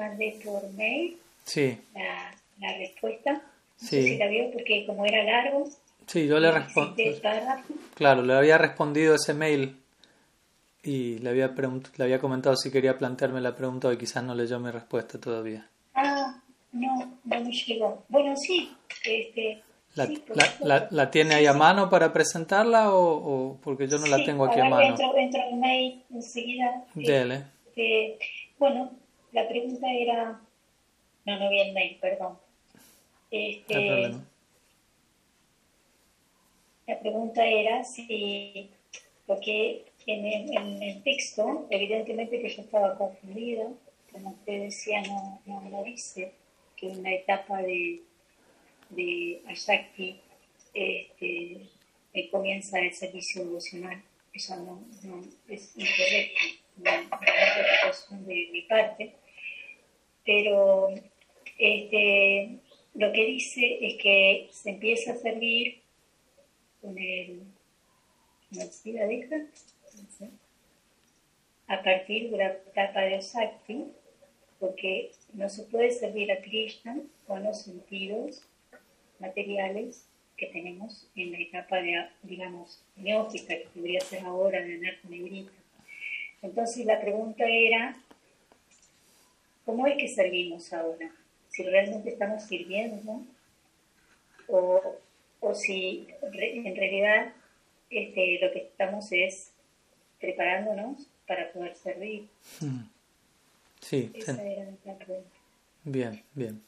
[0.00, 3.32] mandé por mail Sí, la, la respuesta.
[3.32, 3.40] No
[3.76, 4.02] Sí.
[4.02, 5.68] sé si la vio porque como era largo,
[6.06, 7.04] sí, yo le respondí.
[7.94, 9.76] Claro, le había respondido ese mail
[10.82, 11.48] y le había,
[11.96, 15.68] le había comentado si quería plantearme la pregunta y quizás no leyó mi respuesta todavía.
[15.94, 16.40] Ah,
[16.72, 18.04] no, no me llegó.
[18.08, 18.74] Bueno, sí,
[19.04, 19.62] este,
[19.96, 23.00] ¿La, sí, la- la- la tiene ahí a mano para presentarla o,
[23.52, 24.86] o porque yo no la Sí, tengo aquí a ver, mano?
[24.90, 26.84] Entro, entro al mail enseguida.
[26.94, 27.44] Dele.
[27.66, 28.18] Este,
[28.58, 28.90] bueno,
[29.32, 30.40] la pregunta era...
[31.26, 32.38] No, no vi el mail, perdón.
[32.74, 32.80] No
[33.30, 34.26] Este, problema.
[36.86, 38.70] La pregunta era si,
[39.26, 43.68] porque en el, en el texto, evidentemente que yo estaba confundida,
[44.10, 46.32] como usted decía, no, no, no dice
[46.76, 48.02] que en la etapa de,
[48.88, 50.18] de Ashakti
[50.74, 51.68] este,
[52.30, 54.02] comienza el servicio devocional.
[54.32, 56.40] Eso no, no es incorrecto,
[56.78, 59.14] no, no es interpretación de mi parte,
[60.24, 60.88] pero
[61.58, 62.58] este,
[62.94, 65.80] lo que dice es que se empieza a servir
[66.80, 67.42] con el
[68.50, 69.36] ¿cómo se la deja?
[71.68, 73.92] A partir de la etapa de Sakti,
[74.58, 78.42] porque no se puede servir a Krishna con los sentidos
[79.20, 85.08] materiales que tenemos en la etapa de, digamos, neófita, que debería ser ahora de Anarco
[85.08, 85.52] Negrita.
[86.42, 87.96] Entonces la pregunta era,
[89.70, 91.10] ¿cómo es que servimos ahora?
[91.48, 93.22] Si realmente estamos sirviendo
[94.48, 94.96] o,
[95.40, 97.32] o si re- en realidad
[97.88, 99.52] este, lo que estamos es
[100.20, 102.26] preparándonos para poder servir.
[102.60, 102.80] Mm.
[103.80, 105.30] Sí, Esa era la pregunta.
[105.84, 106.62] bien, bien.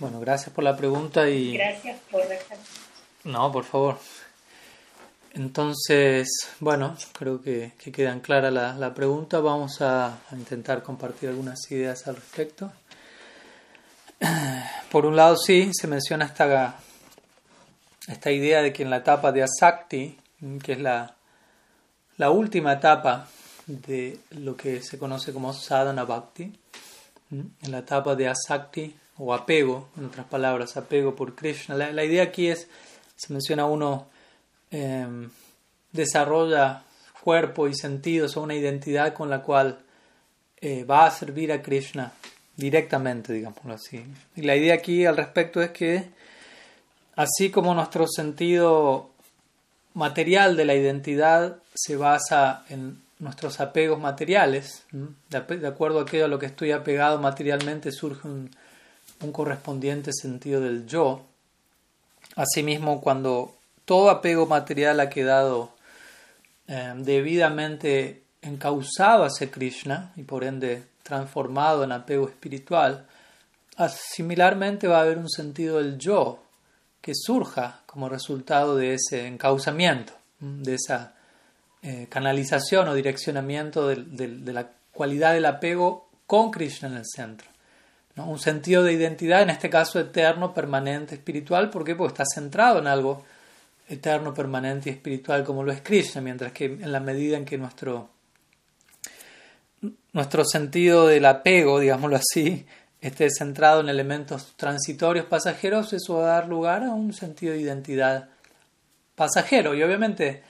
[0.00, 1.54] Bueno, gracias por la pregunta y...
[1.56, 2.58] Gracias por dejar.
[3.22, 3.98] No, por favor.
[5.34, 6.28] Entonces,
[6.60, 9.40] bueno, creo que, que quedan claras la, la pregunta.
[9.40, 12.72] Vamos a, intentar compartir algunas ideas al respecto.
[14.92, 16.78] Por un lado, sí, se menciona esta,
[18.06, 20.16] esta idea de que en la etapa de Asakti,
[20.62, 21.16] que es la,
[22.16, 23.26] la última etapa
[23.66, 26.52] de lo que se conoce como Sadhana Bhakti,
[27.32, 31.74] en la etapa de Asakti o apego, en otras palabras, apego por Krishna.
[31.74, 32.68] La idea aquí es,
[33.16, 34.13] se menciona uno,
[34.74, 35.06] eh,
[35.92, 36.82] desarrolla
[37.22, 39.78] cuerpo y sentidos o una identidad con la cual
[40.60, 42.12] eh, va a servir a Krishna
[42.56, 44.04] directamente, digámoslo así.
[44.34, 46.08] Y la idea aquí al respecto es que
[47.14, 49.10] así como nuestro sentido
[49.94, 56.28] material de la identidad se basa en nuestros apegos materiales, de, acuerdo a aquello a
[56.28, 58.50] lo que estoy apegado materialmente surge un
[59.32, 61.24] correspondiente sentido del yo.
[62.34, 63.53] Asimismo, cuando
[63.84, 65.72] todo apego material ha quedado
[66.68, 73.06] eh, debidamente encauzado hacia Krishna y por ende transformado en apego espiritual,
[73.88, 76.42] similarmente va a haber un sentido del yo
[77.00, 81.14] que surja como resultado de ese encauzamiento, de esa
[81.82, 87.48] eh, canalización o direccionamiento de la cualidad del apego con Krishna en el centro.
[88.16, 88.26] ¿no?
[88.26, 91.68] Un sentido de identidad, en este caso eterno, permanente, espiritual.
[91.70, 91.94] ¿Por qué?
[91.94, 93.24] Porque está centrado en algo
[93.88, 97.58] eterno, permanente y espiritual como lo es Krishna, mientras que en la medida en que
[97.58, 98.08] nuestro,
[100.12, 102.66] nuestro sentido del apego, digámoslo así,
[103.00, 107.60] esté centrado en elementos transitorios, pasajeros, eso va a dar lugar a un sentido de
[107.60, 108.30] identidad
[109.14, 109.74] pasajero.
[109.74, 110.42] Y obviamente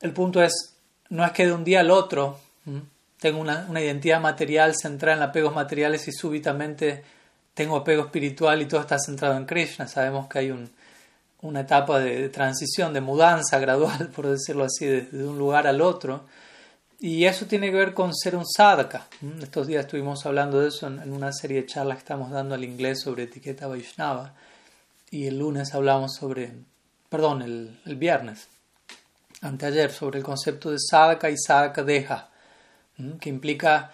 [0.00, 0.76] el punto es,
[1.08, 2.82] no es que de un día al otro ¿m?
[3.18, 7.02] tengo una, una identidad material centrada en apegos materiales y súbitamente
[7.54, 9.88] tengo apego espiritual y todo está centrado en Krishna.
[9.88, 10.70] Sabemos que hay un,
[11.42, 15.80] una etapa de, transición, de mudanza gradual, por decirlo así, de, de un lugar al
[15.80, 16.24] otro.
[17.00, 19.06] Y eso tiene que ver con ser un sadhaka.
[19.22, 19.42] ¿m?
[19.42, 22.64] Estos días estuvimos hablando de eso en, una serie de charlas que estamos dando al
[22.64, 24.34] inglés sobre etiqueta Vaishnava.
[25.10, 26.52] Y el lunes hablamos sobre,
[27.08, 28.48] perdón, el, el viernes,
[29.42, 32.30] anteayer, sobre el concepto de sadhaka y sadhaka deja,
[32.98, 33.18] ¿m?
[33.20, 33.92] que implica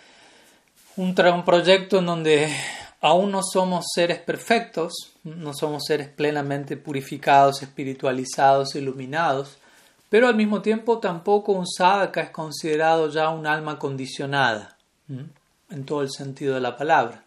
[0.97, 2.57] un, un proyecto en donde
[3.03, 5.14] aún no somos seres perfectos.
[5.25, 9.57] No somos seres plenamente purificados, espiritualizados, iluminados,
[10.11, 14.77] pero al mismo tiempo tampoco un sadhaka es considerado ya un alma condicionada,
[15.09, 17.25] en todo el sentido de la palabra.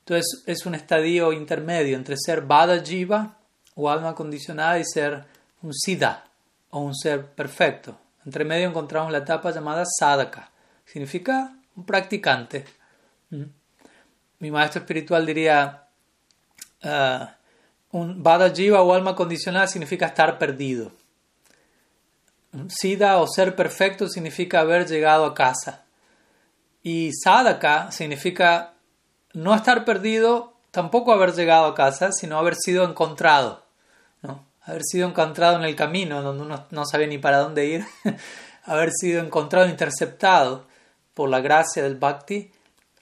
[0.00, 3.36] Entonces es un estadio intermedio entre ser Bada Jiva
[3.74, 5.24] o alma condicionada y ser
[5.62, 6.24] un Siddha
[6.70, 7.96] o un ser perfecto.
[8.24, 10.50] Entre medio encontramos la etapa llamada Sadhaka,
[10.84, 12.64] significa un practicante.
[14.38, 15.85] Mi maestro espiritual diría,
[16.82, 17.36] ah,
[17.92, 20.92] un Bada Jiva o alma condicionada significa estar perdido.
[22.68, 25.84] Siddha o ser perfecto significa haber llegado a casa.
[26.82, 28.74] Y sadhaka significa
[29.32, 33.64] no estar perdido, tampoco haber llegado a casa, sino haber sido encontrado,
[34.22, 34.46] ¿no?
[34.62, 37.86] haber sido encontrado en el camino, donde uno no sabe ni para dónde ir,
[38.64, 40.66] haber sido encontrado, interceptado
[41.14, 42.50] por la gracia del bhakti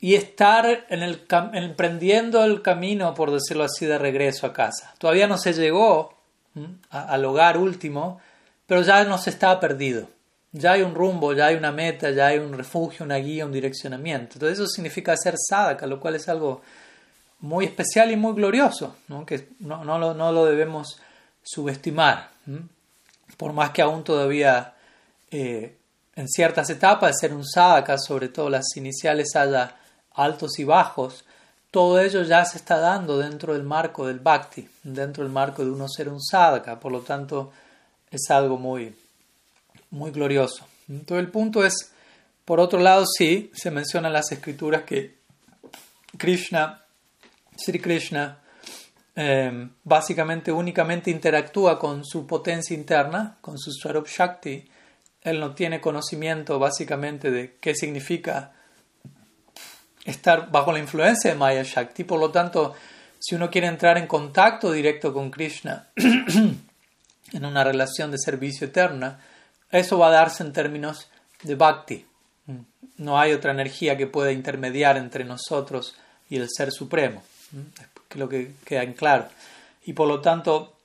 [0.05, 1.25] y estar en el,
[1.55, 4.93] emprendiendo el camino, por decirlo así, de regreso a casa.
[4.99, 6.13] Todavía no se llegó
[6.91, 8.21] al hogar último,
[8.67, 10.07] pero ya no se está perdido.
[10.53, 13.53] Ya hay un rumbo, ya hay una meta, ya hay un refugio, una guía, un
[13.53, 14.35] direccionamiento.
[14.35, 16.61] Entonces eso significa hacer sadhaka, lo cual es algo
[17.41, 19.25] muy especial y muy glorioso, ¿no?
[19.25, 21.01] que no, no, lo, no lo debemos
[21.43, 22.29] subestimar.
[23.39, 24.75] Por más que aún todavía
[25.31, 25.79] eh,
[26.15, 29.77] en ciertas etapas ser un sadhaka, sobre todo las iniciales, haya
[30.15, 31.25] altos y bajos,
[31.71, 35.73] todo ello ya se está dando dentro del marco del bhakti, dentro del marco de
[35.73, 37.53] uno ser un sadhaka, por lo tanto
[38.11, 38.95] es algo muy,
[39.91, 40.67] muy glorioso.
[40.89, 41.93] Entonces el punto es,
[42.45, 45.17] por otro lado, sí, se menciona en las escrituras que
[46.17, 46.85] Krishna,
[47.57, 48.39] Sri Krishna,
[49.17, 54.69] em, básicamente únicamente interactúa con su potencia interna, con su Swarup Shakti.
[55.23, 58.54] Él no tiene conocimiento básicamente de qué significa
[60.05, 62.05] estar bajo la influencia de Maya Shakti.
[62.05, 62.75] Por lo tanto,
[63.19, 69.21] si uno quiere entrar en contacto directo con Krishna en una relación de servicio eterna,
[69.71, 71.09] eso va a darse en términos
[71.43, 72.07] de bhakti.
[72.99, 75.97] No hay otra energía que pueda intermediar entre nosotros
[76.29, 77.23] y el Ser Supremo.
[78.11, 79.29] Es lo que queda en claro.
[79.85, 80.77] Y por lo tanto,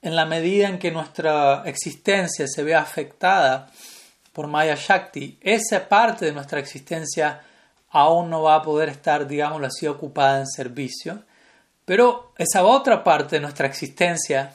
[0.00, 3.70] en la medida en que nuestra existencia se ve afectada
[4.32, 7.42] por Maya Shakti, esa parte de nuestra existencia
[7.94, 11.22] aún no va a poder estar, digámoslo así, ocupada en servicio.
[11.84, 14.52] Pero esa otra parte de nuestra existencia,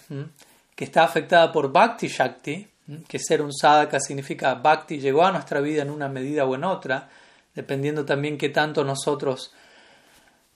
[0.76, 2.68] que está afectada por Bhakti Shakti,
[3.08, 6.66] que ser un sadhaka significa Bhakti llegó a nuestra vida en una medida o en
[6.66, 7.08] otra,
[7.56, 9.54] dependiendo también qué tanto nosotros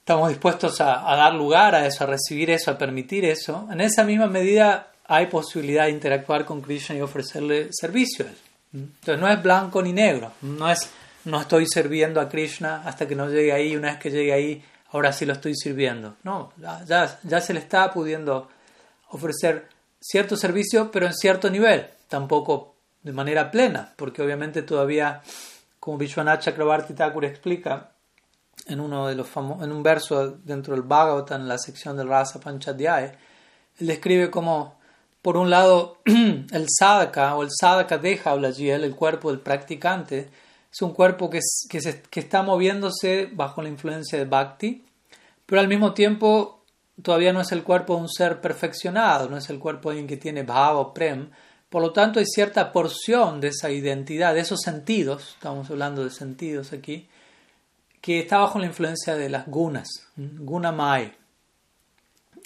[0.00, 3.80] estamos dispuestos a, a, dar lugar a eso, a recibir eso, a permitir eso, en
[3.80, 8.36] esa misma medida hay posibilidad de interactuar con Krishna y ofrecerle servicio a él.
[8.74, 10.90] Entonces no es blanco ni negro, no es
[11.24, 14.64] no estoy sirviendo a Krishna hasta que no llegue ahí, una vez que llegue ahí,
[14.90, 16.16] ahora sí lo estoy sirviendo.
[16.22, 16.52] No,
[16.86, 18.48] ya, ya se le está pudiendo
[19.10, 19.68] ofrecer
[20.00, 25.22] cierto servicio, pero en cierto nivel, tampoco de manera plena, porque obviamente todavía,
[25.78, 27.90] como Vishwanath Chakrabarti Thakur explica
[28.66, 32.40] en, uno de los en un verso dentro del Bhagavatam, en la sección del Rasa
[32.40, 33.14] Panchadhyaya,
[33.78, 34.78] él describe como,
[35.20, 40.30] por un lado, el sadhaka o el sadhaka deja, habla allí el cuerpo del practicante,
[40.74, 41.38] es un cuerpo que,
[41.68, 44.84] que, se, que está moviéndose bajo la influencia de Bhakti,
[45.46, 46.64] pero al mismo tiempo
[47.00, 50.08] todavía no es el cuerpo de un ser perfeccionado, no es el cuerpo de alguien
[50.08, 51.30] que tiene bhava o prem.
[51.70, 56.10] Por lo tanto, hay cierta porción de esa identidad, de esos sentidos, estamos hablando de
[56.10, 57.08] sentidos aquí,
[58.00, 61.14] que está bajo la influencia de las gunas, gunamai.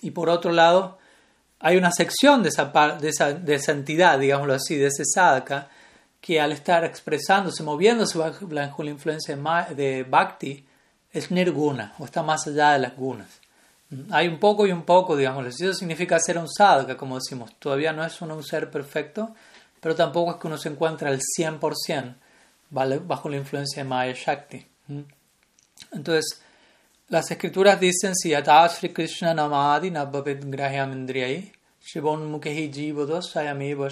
[0.03, 0.99] Y por otro lado,
[1.61, 2.67] hay una sección de esa,
[3.01, 5.71] de esa, de esa entidad, digámoslo así, de ese sadhaka,
[6.21, 9.37] que al estar expresándose, moviéndose bajo la influencia
[9.75, 10.67] de Bhakti,
[11.13, 13.41] es nirguna, o está más allá de las gunas.
[14.11, 15.47] Hay un poco y un poco, digamos.
[15.47, 17.55] Eso significa ser un sadhaka, como decimos.
[17.59, 19.35] Todavía no es un ser perfecto,
[19.81, 22.15] pero tampoco es que uno se encuentre al 100%
[22.71, 24.67] bajo la influencia de Maya Shakti.
[24.89, 25.01] Mm.
[25.93, 26.43] Entonces,
[27.09, 31.51] las escrituras dicen, si Sri Krishna namadi nabhavet grahyam indriyai,
[31.81, 33.89] shivon mukehi jivados sayameva.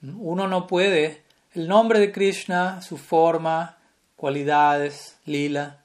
[0.00, 1.24] Uno no puede,
[1.54, 3.78] el nombre de Krishna, su forma,
[4.16, 5.78] cualidades, lila,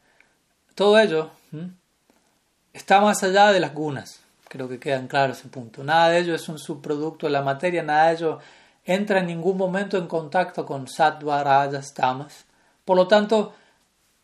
[0.75, 1.31] todo ello
[2.73, 4.19] está más allá de las gunas.
[4.49, 5.83] Creo que queda en claro ese punto.
[5.83, 8.39] Nada de ello es un subproducto de la materia, nada de ello
[8.85, 12.45] entra en ningún momento en contacto con sattva, rajas, tamas.
[12.85, 13.53] Por lo tanto,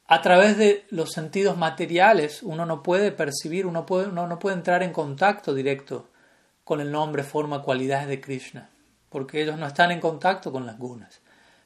[0.06, 4.94] a través de los sentidos materiales uno no puede percibir, uno, no puede entrar en
[4.94, 6.10] contacto directo
[6.64, 8.70] con el nombre, forma, cualidades de Krishna
[9.10, 11.20] porque ellos no están en contacto con las gunas.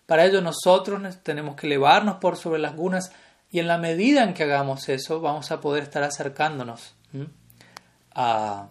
[0.05, 3.11] Para ello nosotros tenemos que elevarnos por sobre las gunas
[3.51, 6.95] y en la medida en que hagamos eso vamos a poder estar acercándonos
[8.15, 8.67] a,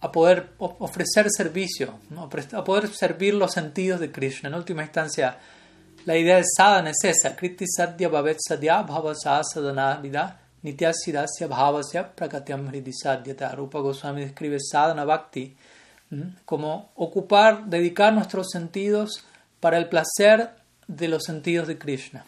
[0.00, 1.98] a, poder ofrecer servicio,
[2.52, 4.48] a poder servir los sentidos de Krishna.
[4.48, 5.38] En última instancia,
[6.04, 10.00] la idea de sadhana es esa, kriti sadhya bhavet sadhya bhava sadhana
[10.62, 13.54] sidasya bhavasya prakatyam hridi sadhyata.
[13.54, 15.56] Rupa Goswami describe sadhana bhakti
[16.44, 19.24] como ocupar, dedicar nuestros sentidos
[19.60, 20.50] para el placer
[20.88, 22.26] de los sentidos de Krishna.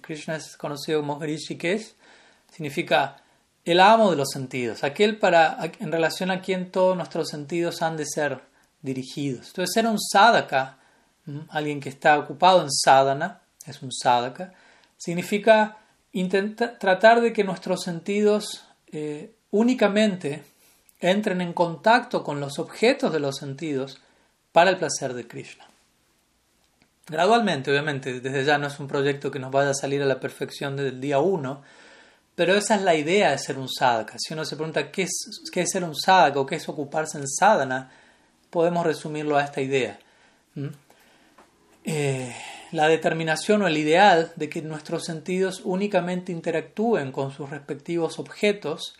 [0.00, 1.92] Krishna es conocido como Hrishikesh,
[2.50, 3.22] significa
[3.64, 7.96] el amo de los sentidos, aquel para, en relación a quien todos nuestros sentidos han
[7.96, 8.40] de ser
[8.80, 9.48] dirigidos.
[9.48, 10.78] Entonces, ser un sadhaka,
[11.50, 14.52] alguien que está ocupado en sadhana, es un sadhaka,
[14.96, 15.76] significa
[16.78, 20.42] tratar de que nuestros sentidos eh, únicamente
[21.00, 24.00] entren en contacto con los objetos de los sentidos
[24.52, 25.66] para el placer de Krishna.
[27.06, 30.20] Gradualmente, obviamente, desde ya no es un proyecto que nos vaya a salir a la
[30.20, 31.62] perfección desde el día uno,
[32.34, 34.14] pero esa es la idea de ser un sadhaka.
[34.18, 37.18] Si uno se pregunta qué es, qué es ser un sadhaka o qué es ocuparse
[37.18, 37.90] en sadhana,
[38.50, 39.98] podemos resumirlo a esta idea.
[41.84, 42.34] Eh,
[42.72, 48.94] la determinación o el ideal de que nuestros sentidos únicamente interactúen con sus respectivos objetos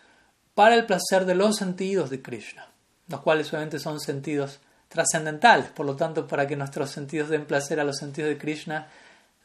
[0.58, 2.66] para el placer de los sentidos de Krishna,
[3.06, 7.78] los cuales obviamente son sentidos trascendentales, por lo tanto para que nuestros sentidos den placer
[7.78, 8.88] a los sentidos de Krishna,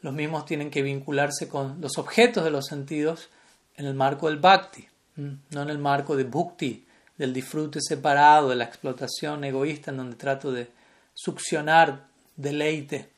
[0.00, 3.28] los mismos tienen que vincularse con los objetos de los sentidos
[3.76, 6.84] en el marco del bhakti, no en el marco de bhakti,
[7.16, 10.68] del disfrute separado, de la explotación egoísta en donde trato de
[11.14, 13.08] succionar deleite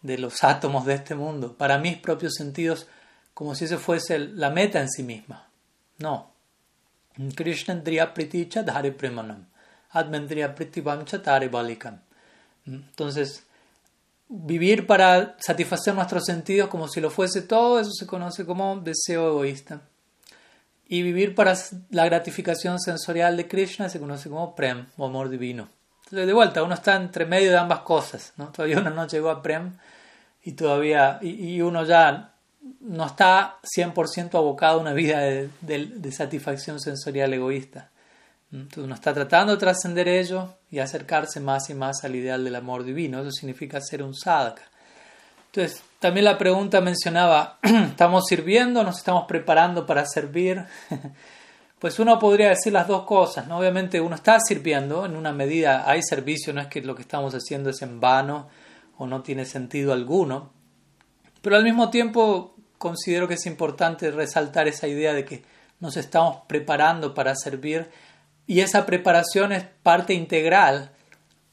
[0.00, 2.86] de los átomos de este mundo, para mis propios sentidos,
[3.34, 5.46] como si ese fuese la meta en sí misma.
[5.98, 6.35] No.
[7.34, 7.82] Krishna
[8.14, 9.46] priticha dhare premanam.
[9.92, 10.54] Admendriya
[11.22, 11.98] tare balikam.
[12.66, 13.44] Entonces,
[14.28, 19.28] vivir para satisfacer nuestros sentidos como si lo fuese todo, eso se conoce como deseo
[19.28, 19.80] egoísta.
[20.88, 21.54] Y vivir para
[21.90, 25.68] la gratificación sensorial de Krishna se conoce como prem o amor divino.
[26.04, 28.32] Entonces, de vuelta, uno está entre medio de ambas cosas.
[28.36, 28.52] ¿no?
[28.52, 29.72] Todavía uno no llegó a prem
[30.44, 32.35] y todavía y, uno ya
[32.80, 37.90] no está 100% abocado a una vida de, satisfacción sensorial egoísta.
[38.52, 42.54] Entonces uno está tratando de trascender ello y acercarse más y más al ideal del
[42.54, 43.20] amor divino.
[43.20, 44.62] Eso significa ser un sadhaka.
[45.46, 48.84] Entonces, también la pregunta mencionaba, ¿estamos sirviendo?
[48.84, 50.64] ¿Nos estamos preparando para servir?
[51.78, 53.58] Pues uno podría decir las dos cosas, ¿no?
[53.58, 57.34] Obviamente uno está sirviendo, en una medida hay servicio, no es que lo que estamos
[57.34, 58.48] haciendo es en vano,
[58.96, 60.52] o no tiene sentido alguno.
[61.42, 65.42] Pero al mismo tiempo considero que es importante resaltar esa idea de que
[65.80, 67.88] nos estamos preparando para servir
[68.46, 70.90] y esa preparación es parte integral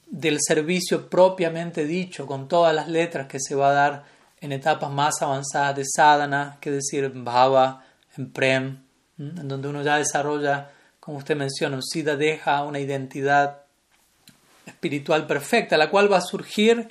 [0.08, 4.03] del servicio propiamente dicho, con todas las letras que se va a dar
[4.42, 7.84] en etapas más avanzadas de sadhana, que decir en bhava,
[8.15, 8.84] en prem,
[9.18, 13.62] en donde uno ya desarrolla, como usted menciona, un siddha deja una identidad
[14.65, 16.89] espiritual perfecta, la cual va a surgir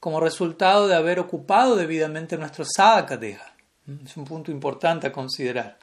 [0.00, 3.53] como resultado de haber ocupado debidamente nuestro sadhaka deja.
[4.04, 5.78] Es un punto importante a considerar.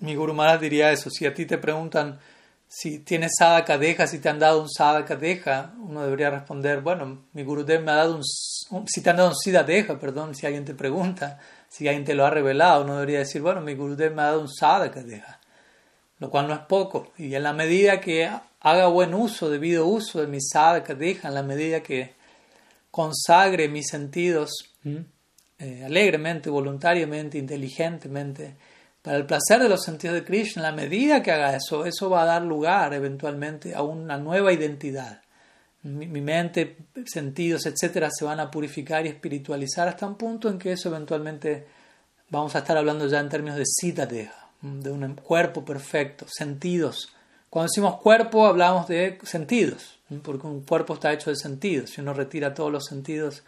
[0.00, 1.08] Mi Guru Maharaj diría eso.
[1.10, 2.18] Si a ti te preguntan
[2.76, 7.26] si tienes sadhaka deja, si te han dado un sadhaka deja, uno debería responder, bueno,
[7.32, 8.24] mi Gurudev me ha dado un,
[8.88, 11.38] si te han dado un siddha deja, perdón, si alguien te pregunta,
[11.68, 14.40] si alguien te lo ha revelado, uno debería decir, bueno, mi Gurudev me ha dado
[14.40, 15.38] un sadhaka deja,
[16.18, 17.12] lo cual no es poco.
[17.16, 18.28] Y en la medida que
[18.60, 22.14] haga buen uso, debido uso de mi sadhaka deja, en la medida que
[22.90, 24.74] consagre mis sentidos
[25.64, 28.56] eh, alegremente, voluntariamente, inteligentemente,
[29.00, 32.22] para el placer de los sentidos de Krishna, la medida que haga eso, eso va
[32.22, 35.22] a dar lugar eventualmente a una nueva identidad.
[35.82, 40.72] Mi, mente, sentidos, etcétera, se van a purificar y espiritualizar hasta un punto en que
[40.72, 41.66] eso eventualmente
[42.30, 47.14] vamos a estar hablando ya en términos de citadeja, de un cuerpo perfecto, sentidos.
[47.50, 51.90] Cuando decimos cuerpo, hablamos de sentidos porque un cuerpo está hecho de sentidos.
[51.90, 53.42] Si uno retira todos los sentidos,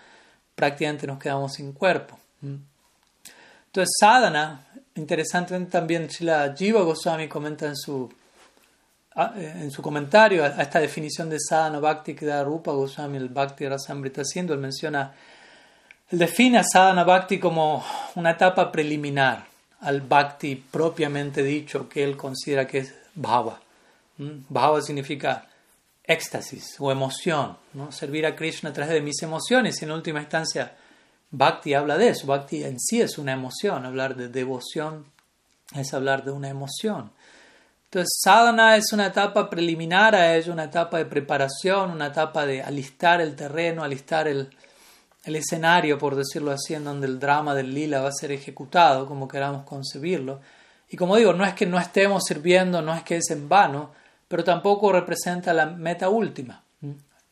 [0.56, 2.18] prácticamente nos quedamos sin cuerpo.
[2.42, 8.10] Entonces, sadhana, interesantemente también Shila Jiva Goswami comenta en su,
[9.14, 13.28] eh, en su comentario a, esta definición de sadhana bhakti que da Rupa Goswami, el
[13.28, 15.12] Bhakti Rasamrita Sindhu, él menciona,
[16.10, 17.84] él define a sadhana bhakti como
[18.14, 19.44] una etapa preliminar
[19.82, 23.60] al bhakti propiamente dicho que él considera que es bhava.
[24.18, 25.46] Bhava significa
[26.06, 27.90] éxtasis o emoción, ¿no?
[27.90, 29.80] servir a Krishna a través de mis emociones.
[29.80, 30.76] Y en última instancia,
[31.30, 32.26] Bhakti habla de eso.
[32.26, 33.84] Bhakti en sí es una emoción.
[33.84, 35.06] Hablar de devoción
[35.74, 37.10] es hablar de una emoción.
[37.84, 42.62] Entonces, sadhana es una etapa preliminar a ello, una etapa de preparación, una etapa de
[42.62, 44.50] alistar el terreno, alistar el,
[45.24, 49.06] el escenario, por decirlo así, en donde el drama del lila va a ser ejecutado,
[49.06, 50.40] como queramos concebirlo.
[50.88, 53.90] Y como digo, no es que no estemos sirviendo, no es que es en vano,
[54.28, 56.62] pero tampoco representa la meta última.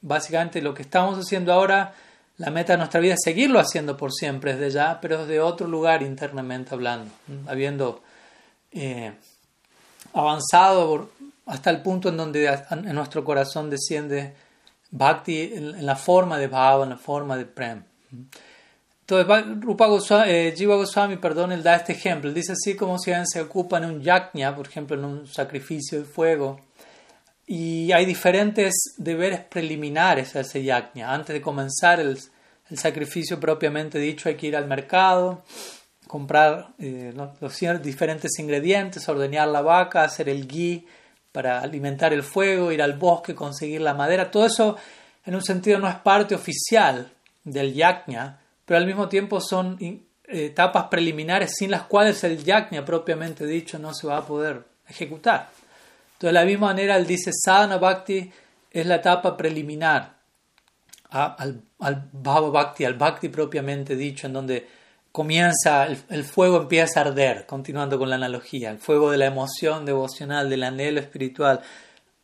[0.01, 1.95] Básicamente lo que estamos haciendo ahora,
[2.37, 5.67] la meta de nuestra vida es seguirlo haciendo por siempre desde ya, pero desde otro
[5.67, 7.11] lugar internamente hablando,
[7.47, 8.03] habiendo
[8.73, 9.13] eh,
[10.13, 11.11] avanzado
[11.47, 14.35] hasta el punto en donde en nuestro corazón desciende
[14.91, 17.83] bhakti en, la forma de bhava, en la forma de prem.
[19.07, 22.33] Entonces, Rupa Goswami, eh, Jiva Goswami, perdón, él da este ejemplo.
[22.33, 25.99] Dice así como si alguien se ocupa en un yajna, por ejemplo, en un sacrificio
[25.99, 26.61] de fuego,
[27.47, 31.13] y hay diferentes deberes preliminares a ese yajna.
[31.13, 32.19] Antes de comenzar el
[32.77, 35.43] sacrificio propiamente dicho hay que ir al mercado,
[36.07, 40.87] comprar eh, los diferentes ingredientes, ordeñar la vaca, hacer el ghee
[41.33, 44.31] para alimentar el fuego, ir al bosque, conseguir la madera.
[44.31, 44.77] Todo eso
[45.27, 47.11] en un sentido no es parte oficial
[47.43, 49.77] del yajna, pero al mismo tiempo son
[50.27, 55.51] etapas preliminares sin las cuales el yajna propiamente dicho no se va a poder ejecutar.
[56.28, 58.31] De la misma manera, él dice sadhana bhakti
[58.71, 60.14] es la etapa preliminar
[61.14, 61.62] al,
[62.12, 64.66] bhava bhakti, al bhakti propiamente dicho, en donde
[65.12, 69.85] comienza, el, fuego empieza a arder, continuando con la analogía, el fuego de la emoción
[69.85, 71.61] devocional, del anhelo espiritual,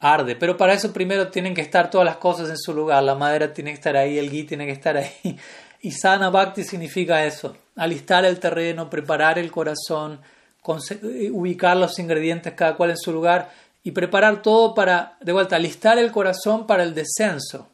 [0.00, 0.34] arde.
[0.34, 3.52] Pero para eso primero tienen que estar todas las cosas en su lugar, la madera
[3.52, 5.38] tiene que estar ahí, el gui tiene que estar ahí.
[5.82, 10.20] Y sana bhakti significa eso, alistar el terreno, preparar el corazón,
[10.90, 13.50] eh, ubicar los ingredientes cada cual en su lugar
[13.82, 17.68] y preparar todo para, de vuelta, alistar el corazón para el descenso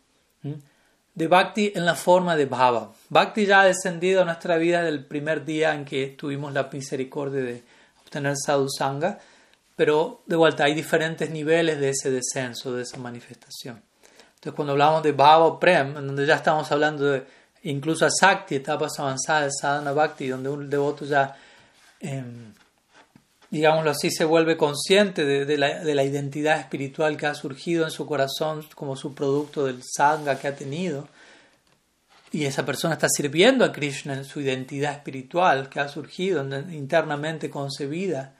[1.14, 2.92] de Bhakti en la forma de Bhava.
[3.08, 6.68] Bhakti ya ha descendido a nuestra vida desde el primer día en que tuvimos la
[6.70, 7.62] misericordia de
[8.02, 9.18] obtener Sadhu Sangha,
[9.74, 13.82] pero de vuelta hay diferentes niveles de ese descenso, de esa manifestación.
[14.34, 17.24] Entonces cuando hablamos de Bhava Prem, en donde ya estamos hablando de
[17.62, 21.34] incluso a Sakti, etapas avanzadas de Sadhana Bhakti, donde un devoto ya...
[21.98, 22.52] Em,
[23.50, 28.66] digámoslo así, se vuelve consciente de, la, identidad espiritual que ha surgido en su corazón
[28.74, 31.08] como su producto del sangha que ha tenido.
[32.32, 37.48] Y esa persona está sirviendo a Krishna en su identidad espiritual que ha surgido internamente
[37.48, 38.34] concebida.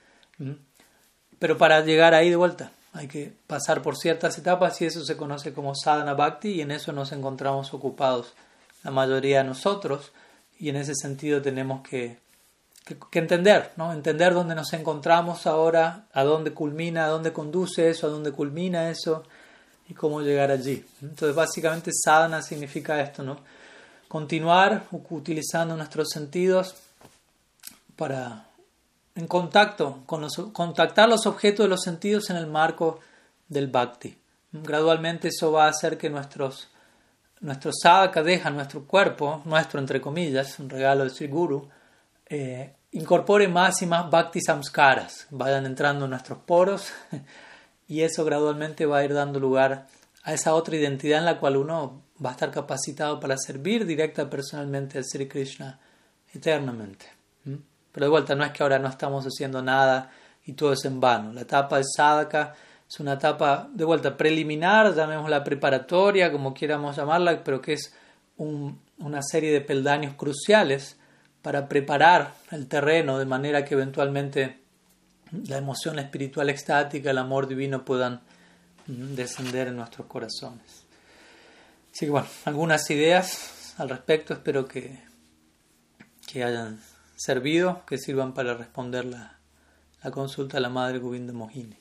[1.39, 5.17] Pero para llegar ahí de vuelta hay que pasar por ciertas etapas y eso se
[5.17, 8.33] conoce como sadhana bhakti y en eso nos encontramos ocupados
[8.85, 10.13] la mayoría de nosotros
[10.59, 12.19] y en ese sentido tenemos que
[12.87, 13.93] que, entender, ¿no?
[13.93, 18.90] Entender dónde nos encontramos ahora, a dónde culmina, a dónde conduce eso, a dónde culmina
[18.90, 19.25] eso
[19.88, 20.85] y cómo llegar allí.
[21.02, 23.38] Entonces, básicamente, sadhana significa esto, ¿no?
[24.07, 26.76] Continuar utilizando nuestros sentidos
[27.97, 28.47] para
[29.16, 33.00] en contacto con los, contactar los objetos de los sentidos en el marco
[33.49, 34.17] del bhakti.
[34.52, 36.69] Gradualmente eso va a hacer que nuestros
[37.41, 41.69] nuestro sadhaka deja nuestro cuerpo, nuestro entre comillas, un regalo de Sri Guru,
[42.28, 46.93] eh, incorpore más y más bhakti samskaras, vayan entrando en nuestros poros
[47.89, 49.87] y eso gradualmente va a ir dando lugar
[50.23, 54.30] a esa otra identidad en la cual uno va a estar capacitado para servir directa
[54.30, 55.78] personalmente al Sri Krishna
[56.32, 57.06] eternamente.
[57.45, 60.11] Pero de vuelta, no es que ahora no estamos haciendo nada
[60.45, 61.35] y todo es en vano.
[61.35, 62.54] La etapa de sadhaka
[62.89, 67.95] es una etapa de vuelta preliminar, llamémosla preparatoria, como quieramos llamarla, pero que es
[68.39, 70.99] una serie de peldaños cruciales
[71.47, 74.65] para preparar el terreno de manera que eventualmente
[75.47, 78.21] la emoción espiritual extática, el amor divino puedan
[78.89, 80.82] mm, descender en nuestros corazones.
[81.93, 84.99] Así que bueno, algunas ideas al respecto, espero que,
[86.26, 86.80] que hayan
[87.15, 89.39] servido, que sirvan para responder la,
[90.02, 91.78] la consulta a la Madre Govinda Mohini.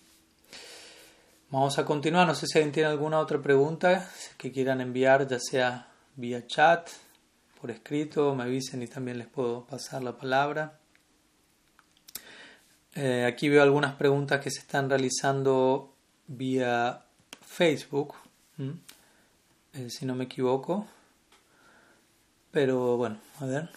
[1.50, 5.40] Vamos a continuar, no sé si alguien tiene alguna otra pregunta que quieran enviar, ya
[5.40, 6.88] sea vía chat,
[7.66, 10.78] por escrito, me avisen y también les puedo pasar la palabra.
[12.94, 15.92] Eh, aquí veo algunas preguntas que se están realizando
[16.28, 17.06] vía
[17.42, 18.14] Facebook,
[19.74, 20.86] eh, si no me equivoco.
[22.52, 23.70] Pero bueno, a ver.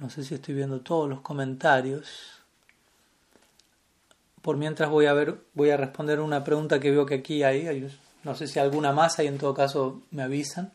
[0.00, 2.40] No sé si estoy viendo todos los comentarios.
[4.40, 7.88] Por mientras voy a ver, voy a responder una pregunta que veo que aquí hay.
[8.24, 10.72] No sé si alguna más hay, en todo caso me avisan.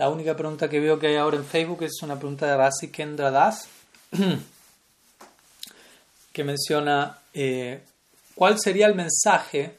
[0.00, 2.88] La única pregunta que veo que hay ahora en Facebook es una pregunta de Rasi
[2.88, 3.68] Kendra Das,
[6.32, 7.84] que menciona eh,
[8.34, 9.76] cuál sería el mensaje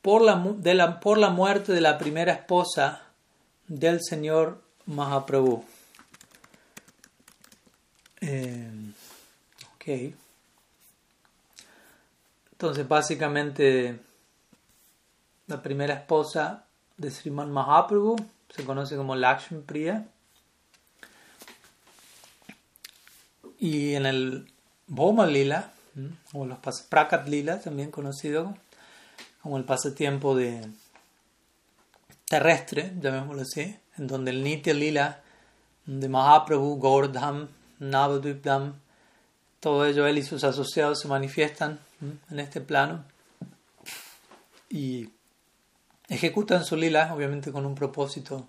[0.00, 3.02] por la, de la, por la muerte de la primera esposa
[3.66, 5.64] del señor Mahaprabhu.
[8.20, 8.92] Eh,
[9.74, 10.14] ok.
[12.52, 13.98] Entonces, básicamente,
[15.48, 16.64] la primera esposa
[16.96, 20.06] de Sriman Mahaprabhu se conoce como Lakshmi Priya.
[23.58, 24.52] Y en el
[24.86, 25.72] Bhoma Lila,
[26.32, 26.58] o los
[26.88, 28.56] Prakat Lila, también conocido
[29.42, 30.68] como el pasatiempo de
[32.26, 35.22] terrestre, llamémoslo así, en donde el Nitya Lila
[35.86, 38.74] de Mahaprabhu, Gordham, Navadvipdam,
[39.60, 41.80] todo ello él y sus asociados se manifiestan
[42.30, 43.04] en este plano.
[44.68, 45.10] Y
[46.08, 48.48] ejecutan su lila, obviamente con un propósito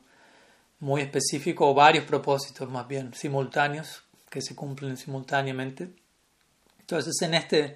[0.80, 5.90] muy específico, o varios propósitos más bien simultáneos, que se cumplen simultáneamente.
[6.80, 7.76] Entonces, en este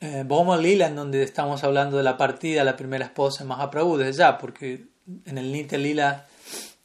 [0.00, 3.48] eh, Boma Lila, en donde estamos hablando de la partida de la primera esposa de
[3.48, 4.86] Mahaprabhu, desde ya, porque
[5.24, 6.26] en el Nitya Lila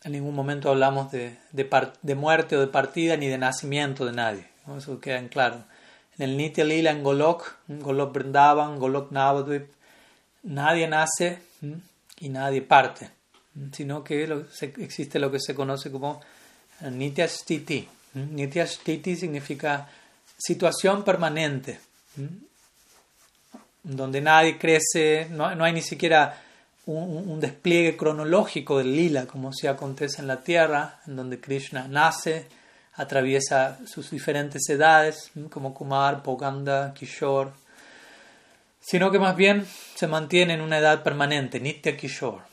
[0.04, 4.48] en ningún momento hablamos de, de, muerte o de partida ni de nacimiento de nadie.
[4.78, 5.64] Eso queda en claro.
[6.18, 9.70] En el Nitya Lila, en Golok, Golok Vrindavan, Golok Navadvip,
[10.44, 11.40] nadie nace
[12.20, 13.10] y nadie parte,
[13.72, 14.46] sino que
[14.78, 16.22] existe lo que se conoce como
[16.82, 17.88] Nitya Stiti.
[18.14, 19.88] Nitya Stiti significa
[20.38, 21.80] situación permanente,
[23.84, 26.42] donde nadie crece, no, no hay ni siquiera
[26.86, 32.48] un, despliegue cronológico del lila, como si acontece en la tierra, en donde Krishna nace,
[32.96, 37.52] atraviesa sus diferentes edades, como Kumar, Poganda, Kishore,
[38.84, 39.66] sino que más bien
[39.96, 42.44] se mantiene en una edad permanente, Nitya Kishore.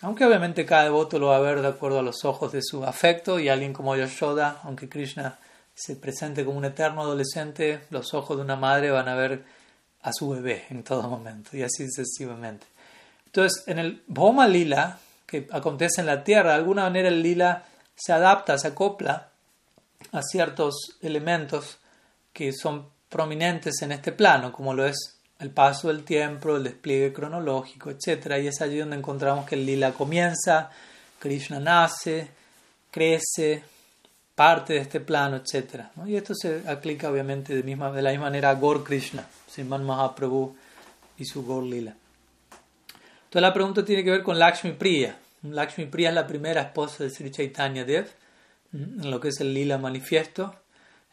[0.00, 2.84] Aunque obviamente cada devoto lo va a ver de acuerdo a los ojos de su
[2.84, 5.38] afecto y alguien como Yashoda, aunque Krishna
[5.74, 9.44] se presente como un eterno adolescente, los ojos de una madre van a ver
[10.02, 12.66] a su bebé en todo momento y así sucesivamente.
[13.26, 17.64] Entonces, en el Bhoma Lila, que acontece en la tierra, de alguna manera el Lila
[17.94, 19.30] se adapta, se acopla
[20.12, 21.78] a ciertos elementos
[22.32, 27.12] que son prominentes en este plano, como lo es el paso del tiempo, el despliegue
[27.12, 28.38] cronológico, etc.
[28.42, 30.70] Y es allí donde encontramos que el lila comienza,
[31.18, 32.28] Krishna nace,
[32.90, 33.62] crece,
[34.34, 35.84] parte de este plano, etc.
[36.06, 39.26] Y esto se aplica obviamente de, misma, de la misma manera a Gaur Krishna,
[39.58, 40.54] Mahaprabhu
[41.18, 41.94] y su Gaur Lila.
[43.24, 45.16] Entonces la pregunta tiene que ver con Lakshmi Priya.
[45.42, 48.08] Lakshmi Priya es la primera esposa de Sri Chaitanya Dev,
[48.72, 50.54] en lo que es el Lila manifiesto.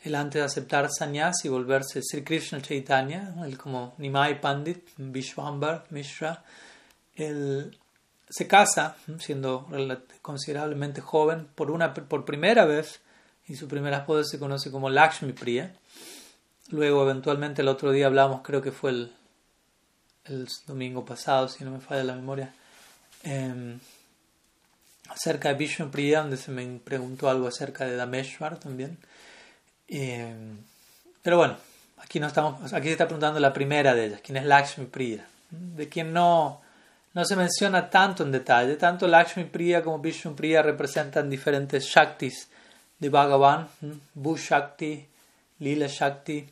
[0.03, 5.85] Él antes de aceptar sannyas y volverse Sri Krishna Chaitanya, él como Nimai Pandit, Vishwambar
[5.89, 6.43] Mishra,
[7.15, 7.77] él
[8.29, 9.67] se casa, siendo
[10.21, 12.99] considerablemente joven, por, una, por primera vez,
[13.47, 15.73] y su primera esposa se conoce como Lakshmi Priya.
[16.69, 19.11] Luego, eventualmente, el otro día hablamos, creo que fue el
[20.25, 22.53] el domingo pasado, si no me falla la memoria,
[23.23, 23.79] em,
[25.09, 28.97] acerca de Vishnu Priya, donde se me preguntó algo acerca de Dameshwar también.
[29.95, 30.57] Em,
[31.21, 31.55] pero bueno,
[31.99, 35.27] aquí, no estamos, aquí se está preguntando la primera de ellas, quién es Lakshmi Priya,
[35.51, 36.61] de quien no,
[37.13, 38.75] no se menciona tanto en detalle.
[38.75, 42.49] Tanto Lakshmi Priya como Vishnu Priya representan diferentes Shaktis
[42.97, 43.67] de Bhagavan,
[44.15, 45.05] Bhu Shakti,
[45.59, 46.49] Lila Shakti.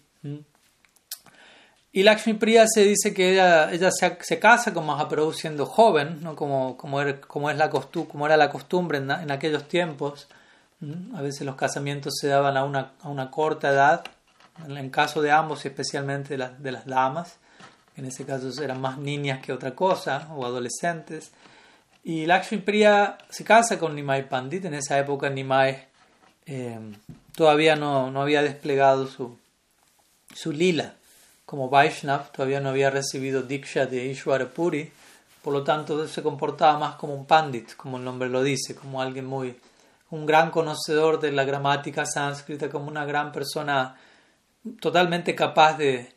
[1.93, 6.35] Y Lakshmi Priya se dice que ella, ella se, casa con Mahaprabhu siendo joven, ¿no?
[6.35, 10.27] como, como, era, como, es la como era la costumbre en, en aquellos tiempos.
[11.15, 14.03] A veces los casamientos se daban a una, a una corta edad,
[14.65, 17.37] en el caso de ambos, especialmente de, de las damas.
[17.95, 21.31] En ese caso eran más niñas que otra cosa, o adolescentes.
[22.03, 24.65] Y Lakshmi Priya se casa con Nimai Pandit.
[24.65, 25.87] En esa época Nimai
[26.45, 26.79] eh,
[27.35, 29.37] todavía no, no había desplegado su,
[30.33, 30.95] su lila
[31.51, 34.89] como Vaishnav todavía no había recibido Diksha de Ishwara Puri,
[35.41, 39.01] por lo tanto se comportaba más como un pandit, como el nombre lo dice, como
[39.01, 39.53] alguien muy,
[40.11, 43.95] un gran conocedor de la gramática sánscrita, como una gran persona
[44.79, 46.13] totalmente capaz de,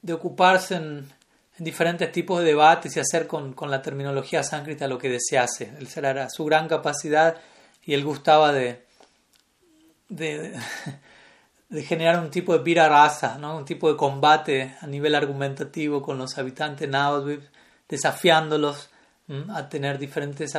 [0.00, 1.22] de ocuparse en,
[1.58, 5.72] diferentes tipos de debates y hacer con, con, la terminología sánscrita lo que desease.
[5.78, 7.36] Él era su gran capacidad
[7.84, 8.84] y él gustaba de,
[11.72, 13.56] de generar un tipo de pira raza, ¿no?
[13.56, 17.42] un tipo de combate a nivel argumentativo con los habitantes Navadvip,
[17.88, 18.90] desafiándolos
[19.50, 20.52] a tener diferentes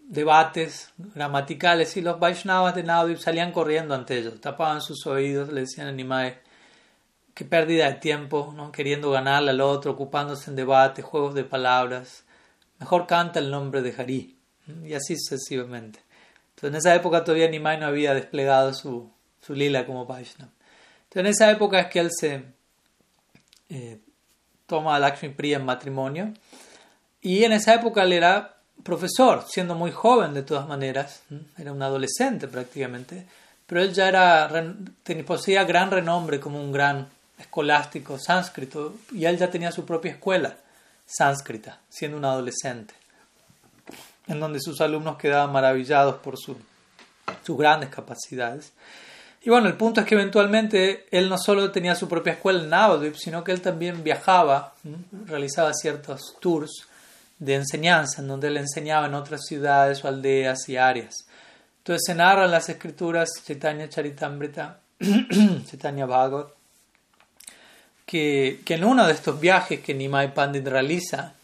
[0.00, 5.62] debates gramaticales y los Vaishnavas de Navadvip salían corriendo ante ellos, tapaban sus oídos, le
[5.62, 6.38] decían a Nimae,
[7.34, 8.70] qué pérdida de tiempo, ¿no?
[8.72, 12.24] queriendo ganarle al otro, ocupándose en debates, juegos de palabras,
[12.78, 14.36] mejor canta el nombre de Hari,
[14.84, 16.00] y así sucesivamente.
[16.50, 19.10] Entonces en esa época todavía Nimai no había desplegado su,
[19.40, 20.52] su lila como Vaishnava
[21.14, 22.44] en esa época es que él se
[23.68, 23.98] eh,
[24.66, 26.32] toma a Lakshmi Priya en matrimonio.
[27.20, 31.22] Y en esa época él era profesor, siendo muy joven de todas maneras,
[31.56, 33.26] era un adolescente prácticamente,
[33.66, 34.50] pero él ya era,
[35.26, 40.56] poseía gran renombre como un gran escolástico sánscrito y él ya tenía su propia escuela
[41.06, 42.94] sánscrita, siendo un adolescente,
[44.26, 48.72] en donde sus alumnos quedaban maravillados por sus grandes capacidades.
[49.42, 52.70] Y bueno, el punto es que eventualmente él no solo tenía su propia escuela en
[52.70, 54.74] Navadvip, sino que él también viajaba,
[55.26, 56.88] realizaba ciertos tours
[57.38, 61.26] de enseñanza, en donde él enseñaba en otras ciudades o aldeas y áreas.
[61.78, 66.48] Entonces se narran las escrituras Chaitanya Charitamrita, Chaitanya Bhagavat,
[68.04, 71.34] que, que, en uno de estos viajes que Nimai Pandit realiza,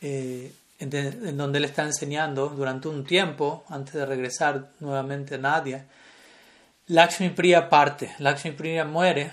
[0.00, 5.38] eh, en, en, donde él está enseñando durante un tiempo, antes de regresar nuevamente a
[5.38, 5.84] Nadia,
[6.90, 9.30] Lakshmi Priya parte, Lakshmi Priya muere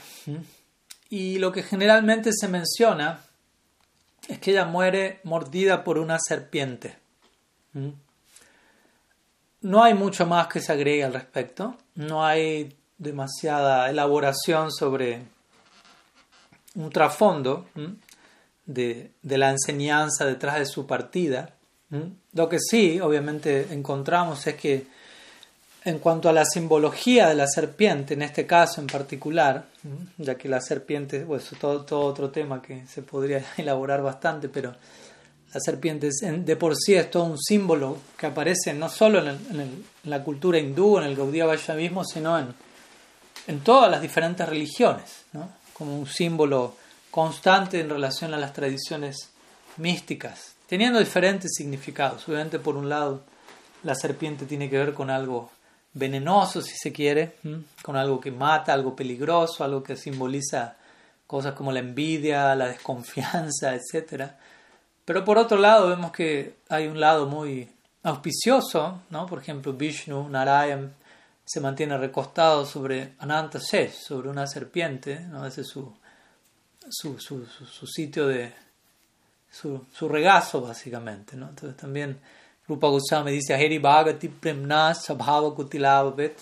[1.09, 3.19] y lo que generalmente se menciona
[4.27, 6.97] es que ella muere mordida por una serpiente.
[9.61, 11.75] No hay mucho más que se agregue al respecto.
[11.95, 15.21] No hay demasiada elaboración sobre
[16.75, 17.67] un trasfondo
[18.65, 21.53] de, de, la enseñanza detrás de su partida.
[22.33, 24.87] Lo que sí, obviamente, encontramos es que
[25.87, 29.67] en cuanto a la simbología de la serpiente, en este caso en particular,
[30.17, 34.49] ya que la serpiente, bueno, es todo, todo otro tema que se podría elaborar bastante,
[34.49, 34.75] pero
[35.53, 40.23] la serpiente de por sí es todo un símbolo que aparece no solo en, la
[40.23, 42.53] cultura hindú, en el Gaudiya Vaishnavismo, sino en,
[43.47, 45.23] en todas las diferentes religiones,
[45.71, 46.75] como un símbolo
[47.09, 49.29] constante en relación a las tradiciones
[49.77, 52.27] místicas, teniendo diferentes significados.
[52.27, 53.21] Obviamente, por un lado,
[53.83, 55.49] la serpiente tiene que ver con algo
[55.97, 57.35] venenoso, si se quiere,
[57.81, 60.75] con algo que mata, algo peligroso, algo que simboliza
[61.25, 64.31] cosas como la envidia, la desconfianza, etc.
[65.03, 67.69] Pero por otro lado, vemos que hay un lado muy
[68.03, 69.25] auspicioso, ¿no?
[69.25, 70.93] Por ejemplo, Vishnu, Narayan,
[71.45, 75.45] se mantiene recostado sobre Ananta Shesh, sobre una serpiente, ¿no?
[75.45, 75.93] Ese es su,
[76.89, 78.53] su, su, su sitio de,
[79.51, 81.49] su, su, regazo, básicamente, ¿no?
[81.49, 82.19] Entonces también
[82.67, 86.37] Rupa Goswami dice, Heri Bhagati Premna Sabhava Kutilavabet.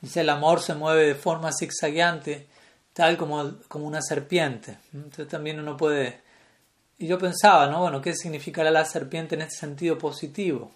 [0.00, 2.46] Dice, el amor se mueve de forma zigzagueante,
[2.92, 4.78] tal como, como una serpiente.
[4.92, 6.22] Entonces también uno puede...
[6.98, 7.80] Y yo pensaba, ¿no?
[7.80, 10.72] Bueno, ¿qué significará la serpiente en este sentido positivo?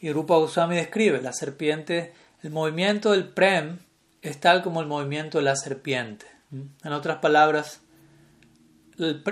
[0.00, 3.78] Y Rupa Goswami describe, la serpiente, el movimiento del Prem
[4.22, 6.26] es tal como el movimiento de la serpiente.
[6.50, 7.80] En otras palabras,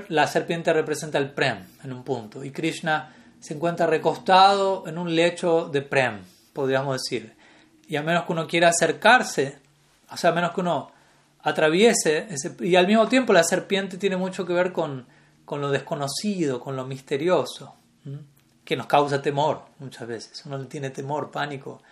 [0.09, 5.15] la serpiente representa el Prem en un punto y Krishna se encuentra recostado en un
[5.15, 6.23] lecho de prem,
[6.53, 7.35] podríamos decir.
[7.87, 9.59] Y a menos que uno quiera acercarse,
[10.11, 10.91] o sea, a menos que uno
[11.43, 15.07] atraviese, ese, y al mismo tiempo la serpiente tiene mucho que ver con,
[15.45, 17.77] con lo desconocido, con lo misterioso,
[18.65, 20.45] que nos causa temor muchas veces.
[20.45, 21.83] Uno le tiene temor, pánico,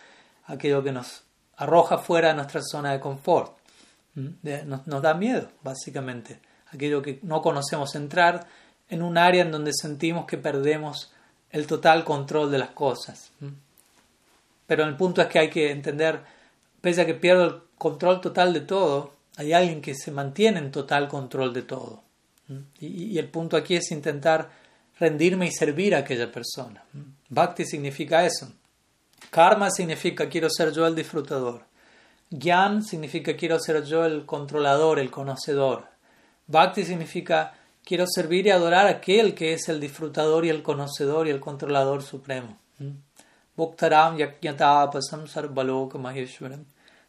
[0.46, 1.22] aquello que nos
[1.56, 3.56] arroja fuera de nuestra zona de confort.
[4.14, 6.40] Nos, nos da miedo, básicamente.
[6.72, 8.46] Aquello que no conocemos entrar
[8.88, 11.13] en un área en donde sentimos que perdemos
[11.54, 13.30] el total control de las cosas.
[14.66, 16.20] Pero el punto es que hay que entender,
[16.80, 20.72] pese a que pierdo el control total de todo, hay alguien que se mantiene en
[20.72, 22.02] total control de todo.
[22.80, 24.50] Y, el punto aquí es intentar
[24.98, 26.82] rendirme y servir a aquella persona.
[27.28, 28.52] Bhakti significa eso.
[29.30, 31.62] Karma significa quiero ser yo el disfrutador.
[32.30, 35.86] Gyan significa quiero ser yo el controlador, el conocedor.
[36.48, 41.26] Bhakti significa quiero servir y adorar a aquel que es el disfrutador y el conocedor
[41.26, 42.58] y el controlador supremo.
[43.56, 46.64] Bhuktaram yakyatapasam sarvaloka maheshwaram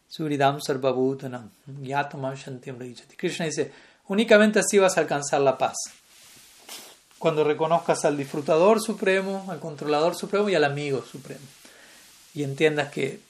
[0.08, 1.50] suridam sarvabhutanam
[1.82, 2.78] yatamam shantim
[3.16, 3.72] Krishna dice,
[4.08, 5.76] únicamente así vas a alcanzar la paz.
[7.18, 11.40] Cuando reconozcas al disfrutador supremo, al controlador supremo y al amigo supremo.
[12.34, 13.20] Y entiendas que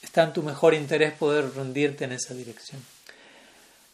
[0.00, 2.80] está en tu mejor interés poder rendirte en esa dirección.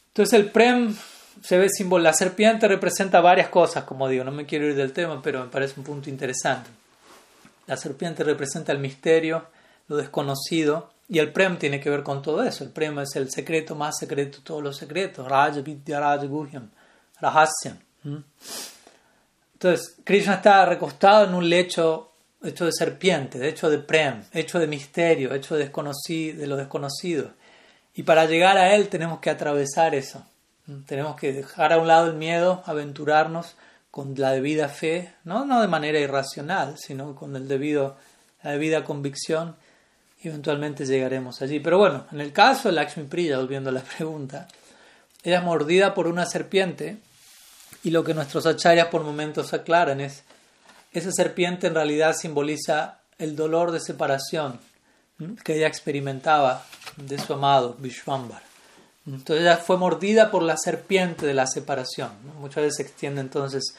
[0.08, 0.94] Entonces el Prem
[1.42, 2.04] se ve símbolo.
[2.04, 5.50] La serpiente representa varias cosas, como digo, no me quiero ir del tema, pero me
[5.50, 6.70] parece un punto interesante.
[7.66, 9.46] La serpiente representa el misterio,
[9.88, 12.64] lo desconocido, y el prem tiene que ver con todo eso.
[12.64, 15.26] El prem es el secreto más secreto de todos los secretos.
[15.28, 16.70] Raja Vidya Raja Guhyam.
[19.52, 22.10] Entonces, Krishna está recostado en un lecho
[22.42, 27.32] hecho de serpiente, hecho de prem, hecho de misterio, hecho de, de lo desconocido.
[27.94, 30.24] Y para llegar a él tenemos que atravesar eso.
[30.87, 33.56] Tenemos que dejar a un lado el miedo, aventurarnos
[33.90, 37.96] con la debida fe, no, no de manera irracional, sino con el debido,
[38.42, 39.56] la debida convicción
[40.22, 41.61] y eventualmente llegaremos allí.
[41.61, 44.48] Pero bueno, en el caso de Lakshmi Priya, volviendo a la pregunta,
[45.22, 46.98] ella es mordida por una serpiente
[47.83, 50.22] y lo que nuestros acharyas por momentos aclaran es,
[50.92, 54.59] esa serpiente en realidad simboliza el dolor de separación
[55.44, 56.64] que ella experimentaba
[56.96, 58.49] de su amado Vishwambar.
[59.06, 62.10] Entonces ella fue mordida por la serpiente de la separación.
[62.38, 63.74] Muchas veces se extiende entonces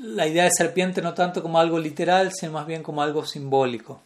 [0.00, 4.02] la idea de serpiente no tanto como algo literal, sino más bien como algo simbólico,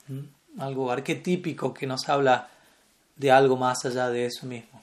[0.59, 2.49] algo arquetípico que nos habla
[3.17, 4.83] de algo más allá de eso mismo.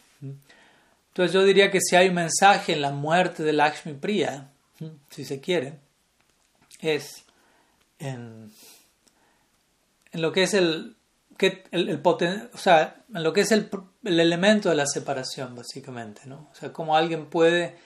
[1.10, 4.50] Entonces yo diría que si hay un mensaje en la muerte de Lakshmi Priya,
[5.10, 5.80] si se quiere,
[6.82, 7.24] es
[8.00, 8.52] en,
[10.12, 10.95] en lo que es el,
[11.38, 13.70] que el, o sea, en lo que es el,
[14.04, 16.50] el, elemento de la separación, básicamente, ¿no?
[16.52, 17.78] O sea, cómo alguien puede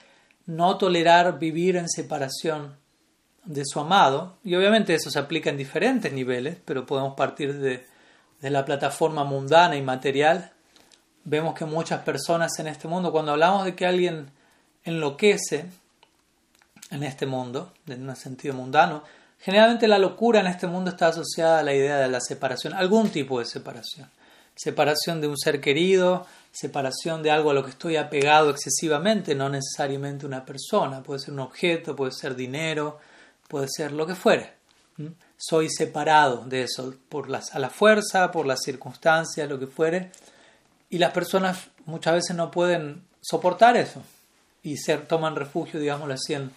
[0.46, 2.76] no tolerar vivir en separación
[3.44, 7.86] de su amado, y obviamente eso se aplica en diferentes niveles, pero podemos partir de,
[8.40, 10.52] de la plataforma mundana y material.
[11.24, 14.30] Vemos que muchas personas en este mundo, cuando hablamos de que alguien
[14.84, 15.66] enloquece
[16.90, 19.02] en este mundo, en un sentido mundano,
[19.40, 23.08] Generalmente la locura en este mundo está asociada a la idea de la separación, algún
[23.08, 24.10] tipo de separación.
[24.54, 29.48] Separación de un ser querido, separación de algo a lo que estoy apegado excesivamente, no
[29.48, 32.98] necesariamente una persona, puede ser un objeto, puede ser dinero,
[33.48, 34.52] puede ser lo que fuere.
[35.38, 40.10] Soy separado de eso, por las, a la fuerza, por las circunstancias, lo que fuere.
[40.90, 44.02] Y las personas muchas veces no pueden soportar eso
[44.62, 46.52] y ser, toman refugio, digámoslo así, en,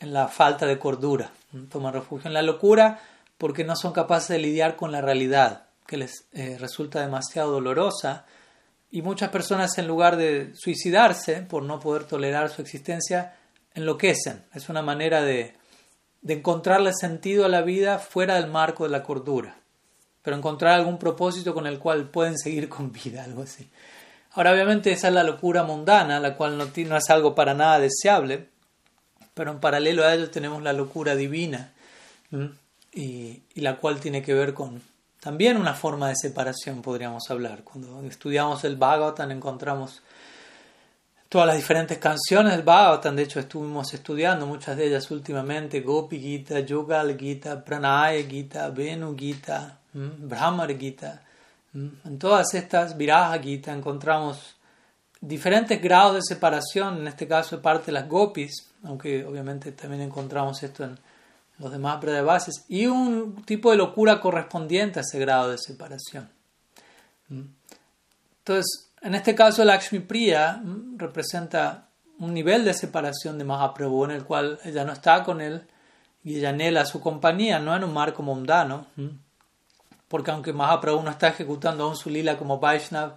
[0.00, 1.30] en la falta de cordura,
[1.70, 3.00] toman refugio en la locura
[3.38, 8.26] porque no son capaces de lidiar con la realidad, que les eh, resulta demasiado dolorosa.
[8.90, 13.34] Y muchas personas, en lugar de suicidarse por no poder tolerar su existencia,
[13.74, 14.44] enloquecen.
[14.52, 15.54] Es una manera de,
[16.22, 19.56] de encontrarle sentido a la vida fuera del marco de la cordura,
[20.22, 23.70] pero encontrar algún propósito con el cual pueden seguir con vida, algo así.
[24.32, 27.80] Ahora, obviamente, esa es la locura mundana, la cual no, no es algo para nada
[27.80, 28.48] deseable,
[29.40, 31.72] pero en paralelo a ello tenemos la locura divina,
[32.92, 34.82] y, la cual tiene que ver con
[35.18, 37.64] también una forma de separación, podríamos hablar.
[37.64, 40.02] Cuando estudiamos el Bhagavatam encontramos
[41.30, 46.20] todas las diferentes canciones del Bhagavatam, de hecho estuvimos estudiando muchas de ellas últimamente, Gopi
[46.20, 51.22] Gita, Yugal Gita, Pranaya Gita, Venu Gita, Brahmar Gita.
[51.72, 54.56] En todas estas Viraja Gita encontramos
[55.18, 60.02] diferentes grados de separación, en este caso de parte de las gopis, aunque obviamente también
[60.02, 60.98] encontramos esto en
[61.58, 66.30] los demás bases, y un tipo de locura correspondiente a ese grado de separación.
[67.28, 67.42] Mm.
[68.38, 70.62] Entonces, en este caso, Lakshmi Priya
[70.96, 71.88] representa
[72.18, 75.66] un nivel de separación de Mahaprabhu en el cual ella no está con él
[76.24, 78.86] y ella anhela su compañía, no en un marco mundano
[80.10, 83.14] porque aunque Mahaprabhu no está ejecutando aún su lila como Vaishnav,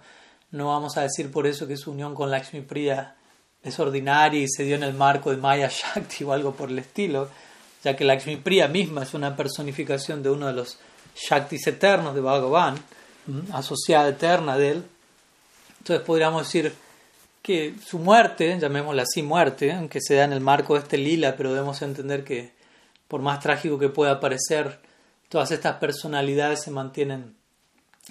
[0.52, 3.16] no vamos a decir por eso que su unión con Lakshmi Priya
[3.64, 6.78] es ordinaria y se dio en el marco de Maya Shakti o algo por el
[6.78, 7.30] estilo,
[7.82, 10.78] ya que Lakshmi Priya misma es una personificación de uno de los
[11.16, 12.76] Shaktis eternos de Bhagavan,
[13.52, 14.84] asociada eterna de él.
[15.78, 16.74] Entonces podríamos decir
[17.42, 21.34] que su muerte, llamémosla así muerte, aunque se da en el marco de este lila,
[21.36, 22.52] pero debemos entender que
[23.08, 24.80] por más trágico que pueda parecer,
[25.28, 27.34] todas estas personalidades se mantienen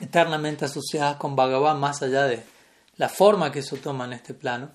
[0.01, 2.43] eternamente asociadas con Bhagavan más allá de
[2.97, 4.71] la forma que eso toma en este plano.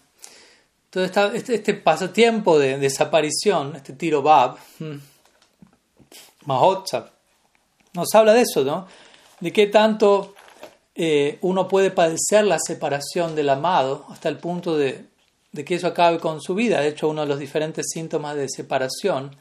[0.91, 4.97] Entonces este, este, pasatiempo de desaparición, este tiro Bab, hmm,
[6.47, 7.11] Mahotsav,
[7.93, 8.87] nos habla de eso, ¿no?
[9.41, 10.35] De qué tanto
[10.95, 15.05] eh, uno puede padecer la separación del amado hasta el punto de,
[15.53, 16.81] de, que eso acabe con su vida.
[16.81, 19.37] De hecho, uno de los diferentes síntomas de separación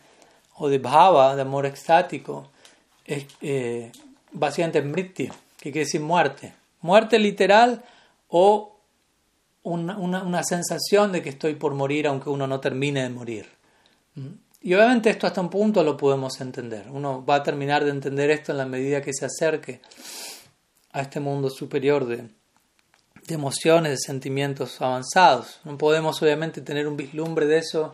[0.56, 2.50] o de bhava, de amor extático,
[3.06, 3.92] es eh,
[4.34, 6.54] básicamente mritya, que quiere decir muerte.
[6.82, 7.84] Muerte literal
[8.28, 8.77] o
[9.68, 13.48] una, sensación de que estoy por morir aunque uno no termine de morir.
[14.16, 14.28] ¿Mm?
[14.62, 16.88] Y obviamente esto hasta un punto lo podemos entender.
[16.92, 19.82] Uno va a terminar de entender esto en la medida que se acerque
[20.92, 22.28] a este mundo superior de,
[23.28, 25.60] de emociones, de sentimientos avanzados.
[25.64, 27.92] No podemos obviamente tener un vislumbre de eso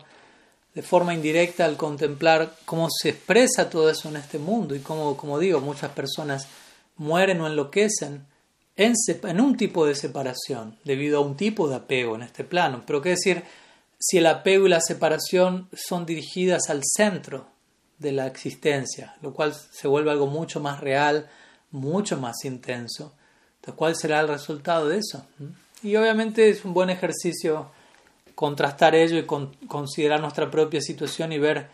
[0.74, 5.16] de forma indirecta al contemplar cómo se expresa todo eso en este mundo y cómo,
[5.16, 6.48] como digo, muchas personas
[6.96, 8.26] mueren o enloquecen
[8.76, 12.82] en, un tipo de separación debido a un tipo de apego en este plano.
[12.86, 13.44] Pero qué decir,
[13.98, 17.46] si el apego y la separación son dirigidas al centro
[17.98, 21.28] de la existencia, lo cual se vuelve algo mucho más real,
[21.70, 23.14] mucho más intenso.
[23.56, 25.24] Entonces, ¿cuál será el resultado de eso?
[25.82, 27.70] Y obviamente es un buen ejercicio
[28.34, 31.68] contrastar ello y considerar nuestra propia situación y ver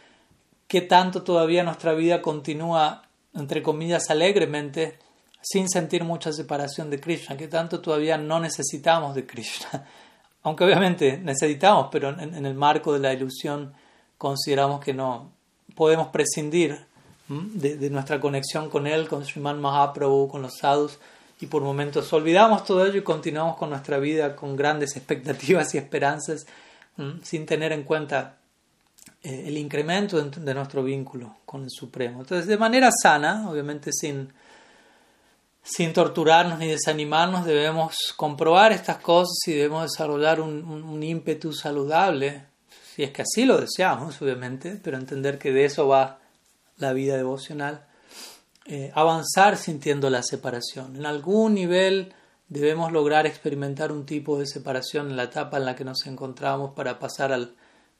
[0.68, 4.98] qué tanto todavía nuestra vida continúa, entre comillas, alegremente,
[5.40, 9.86] sin sentir mucha separación de Krishna, qué tanto todavía no necesitamos de Krishna.
[10.42, 13.74] Aunque obviamente necesitamos, pero en, el marco de la ilusión
[14.16, 15.30] consideramos que no
[15.74, 16.78] podemos prescindir
[17.28, 20.98] de, de, nuestra conexión con Él, con Sriman Mahaprabhu, con los sadhus,
[21.40, 25.78] y por momentos olvidamos todo ello y continuamos con nuestra vida con grandes expectativas y
[25.78, 26.46] esperanzas
[27.22, 28.36] sin tener en cuenta
[29.22, 32.20] eh, el incremento de, nuestro vínculo con el Supremo.
[32.20, 34.32] Entonces, de manera sana, obviamente sin,
[35.62, 42.44] sin torturarnos ni desanimarnos, debemos comprobar estas cosas y debemos desarrollar un, un ímpetu saludable,
[42.94, 46.18] si es que así lo deseamos, obviamente, pero entender que de eso va
[46.76, 47.86] la vida devocional
[48.72, 50.94] eh, avanzar sintiendo la separación.
[50.94, 52.12] En algún nivel
[52.48, 56.72] debemos lograr experimentar un tipo de separación en la etapa en la que nos encontramos
[56.74, 57.54] para pasar al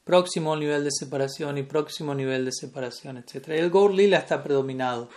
[0.05, 3.49] próximo nivel de separación y próximo nivel de separación, etc.
[3.49, 5.09] Y el Gaur Lila está predominado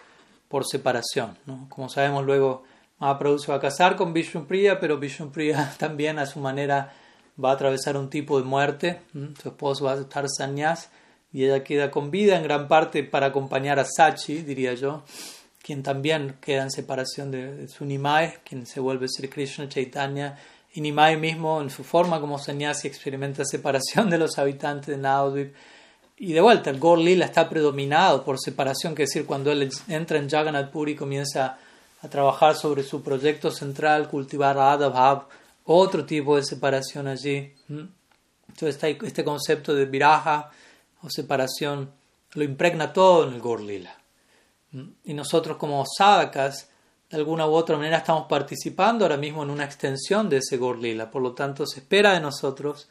[0.55, 1.37] por separación.
[1.69, 2.63] Como sabemos luego,
[3.01, 6.93] Mahaprabhu se va a casar con Vishnupriya, pero Vishnupriya también a su manera
[7.43, 9.01] va a atravesar un tipo de muerte.
[9.43, 10.91] Su esposo va a estar sannyas
[11.33, 15.03] y ella queda con vida en gran parte para acompañar a Sachi, diría yo,
[15.61, 20.39] quien también queda en separación de, su Nimai, quien se vuelve Sri Krishna Chaitanya,
[20.73, 25.53] y Nimai mismo en su forma como sannyasi experimenta separación de los habitantes de Navadvip.
[26.17, 29.71] Y de vuelta, el Gaur Lila está predominado por separación, que es decir, cuando él
[29.89, 31.59] entra en Jagannath Puri comienza
[32.03, 35.27] a trabajar sobre su proyecto central, cultivar Adabhav,
[35.65, 37.53] otro tipo de separación allí.
[38.49, 40.51] Entonces este concepto de viraja
[41.03, 41.91] o separación
[42.35, 43.97] lo impregna todo en el Gorlila.
[45.05, 46.69] Y nosotros como sadhakas,
[47.11, 51.11] de alguna u otra manera estamos participando ahora mismo en una extensión de ese Gorlila.
[51.11, 52.89] Por lo tanto, se espera de nosotros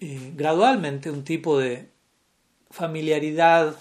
[0.00, 1.91] eh, gradualmente un tipo de
[2.72, 3.76] familiaridad,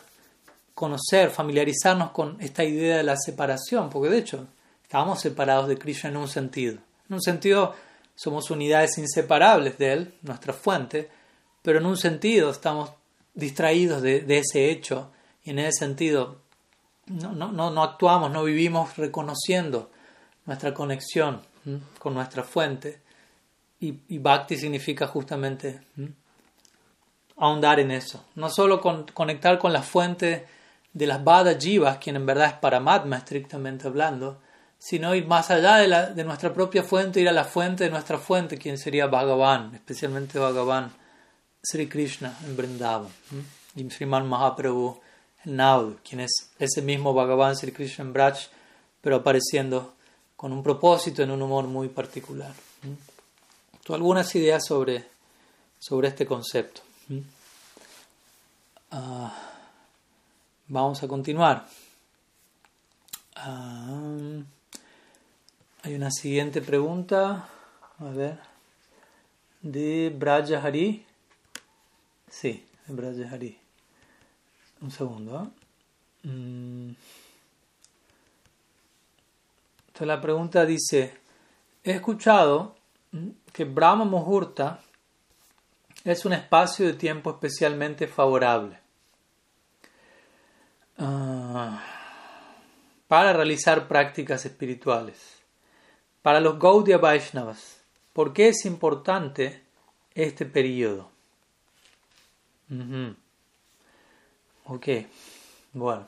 [0.73, 4.47] conocer, familiarizarnos con esta idea de la separación, porque de hecho
[4.83, 6.77] estamos separados de Krishna en un sentido.
[7.09, 7.73] En un sentido
[8.15, 11.09] somos unidades inseparables de Él, nuestra fuente,
[11.61, 12.91] pero en un sentido estamos
[13.33, 15.11] distraídos de, ese hecho
[15.43, 16.41] y en ese sentido
[17.07, 19.89] no, actuamos, no vivimos reconociendo
[20.45, 21.41] nuestra conexión
[21.99, 22.99] con nuestra fuente.
[23.79, 25.81] Y, Bhakti significa justamente
[27.41, 28.23] ahondar en eso.
[28.35, 30.45] No solo con, conectar con la fuente
[30.93, 34.39] de las Bada Jivas, quien en verdad es Paramatma estrictamente hablando,
[34.77, 37.89] sino ir más allá de, la, de nuestra propia fuente, ir a la fuente de
[37.89, 40.91] nuestra fuente, quien sería Bhagavan, especialmente Bhagavan
[41.63, 43.11] Sri Krishna en Vrindavan,
[43.75, 44.99] y Sriman Mahaprabhu
[45.43, 48.37] en Naud, quien es ese mismo Bhagavan Sri Krishna en Braj,
[49.01, 49.95] pero apareciendo
[50.35, 52.53] con un propósito en un humor muy particular.
[53.83, 55.05] ¿Tú algunas ideas sobre,
[55.79, 56.81] sobre este concepto?
[57.19, 59.29] Uh,
[60.67, 61.67] vamos a continuar.
[63.35, 64.43] Uh,
[65.83, 67.49] hay una siguiente pregunta,
[67.99, 68.39] a ver,
[69.61, 71.05] de Braja Hari.
[72.29, 73.57] Sí, de Braja Hari.
[74.81, 75.43] Un segundo.
[75.43, 76.27] ¿eh?
[76.27, 76.95] Mm.
[79.87, 81.13] Entonces la pregunta dice,
[81.83, 82.75] he escuchado
[83.51, 84.79] que Brahma Muhurta
[86.03, 88.79] es un espacio de tiempo especialmente favorable
[90.97, 91.83] ah,
[93.07, 95.37] para realizar prácticas espirituales.
[96.21, 97.81] Para los Gaudiya Vaishnavas,
[98.13, 99.63] ¿por qué es importante
[100.13, 101.09] este periodo?
[104.65, 104.87] Ok,
[105.73, 106.07] bueno.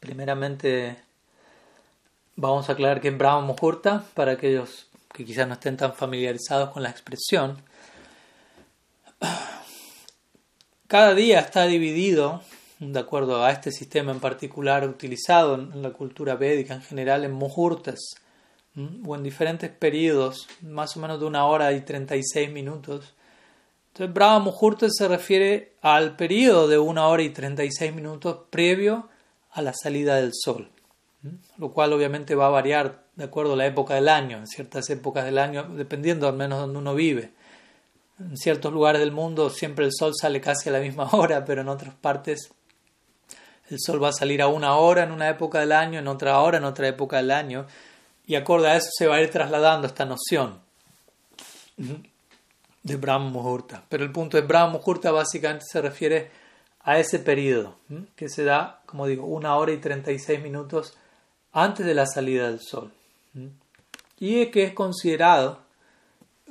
[0.00, 1.02] Primeramente
[2.36, 6.70] vamos a aclarar que en Brahma Muhurta, para aquellos que quizás no estén tan familiarizados
[6.70, 7.60] con la expresión,
[10.86, 12.42] cada día está dividido,
[12.78, 17.32] de acuerdo a este sistema en particular utilizado en la cultura védica en general, en
[17.32, 17.98] muhurtas,
[19.06, 23.14] o en diferentes periodos, más o menos de una hora y 36 minutos.
[23.88, 29.08] Entonces, Brahma Muhurta se refiere al periodo de una hora y 36 minutos previo
[29.52, 30.68] a la salida del sol,
[31.56, 34.90] lo cual obviamente va a variar de acuerdo a la época del año, en ciertas
[34.90, 37.30] épocas del año, dependiendo al menos donde uno vive.
[38.18, 41.60] En ciertos lugares del mundo siempre el sol sale casi a la misma hora, pero
[41.60, 42.50] en otras partes
[43.68, 46.40] el sol va a salir a una hora en una época del año, en otra
[46.40, 47.66] hora en otra época del año.
[48.26, 50.60] Y acorde a eso se va a ir trasladando esta noción
[51.76, 53.84] de Brahma Muhurta.
[53.88, 56.30] Pero el punto de Brahma Muhurta básicamente se refiere
[56.80, 57.76] a ese periodo,
[58.14, 60.96] que se da, como digo, una hora y 36 minutos
[61.52, 62.92] antes de la salida del sol.
[64.20, 65.58] Y que es considerado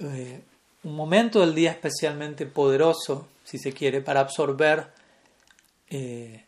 [0.02, 0.44] eh,
[0.86, 4.88] un momento del día especialmente poderoso, si se quiere, para absorber
[5.90, 6.46] eh,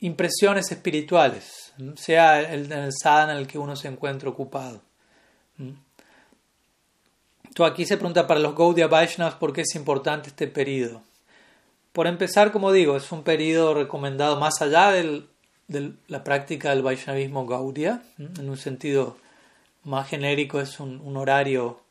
[0.00, 4.80] impresiones espirituales, sea el, el sadhana en el que uno se encuentra ocupado.
[7.58, 11.02] Aquí se pregunta para los Gaudiya Vaishnavas por qué es importante este periodo.
[11.92, 15.22] Por empezar, como digo, es un periodo recomendado más allá de
[16.08, 19.18] la práctica del Vaishnavismo Gaudiya, en un sentido
[19.84, 21.85] más genérico es un horario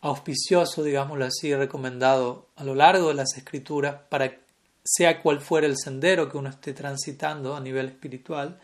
[0.00, 4.32] auspicioso, digámoslo así, recomendado a lo largo de las escrituras para
[4.84, 8.58] sea cual fuera el sendero que uno esté transitando a nivel espiritual.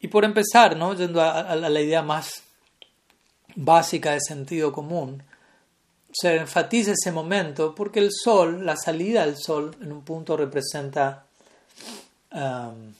[0.00, 0.94] Y por empezar, ¿no?
[0.94, 2.42] yendo a, la idea más
[3.54, 5.22] básica de sentido común,
[6.10, 11.26] se enfatiza ese momento porque el sol, la salida del sol en un punto representa
[12.32, 12.92] um,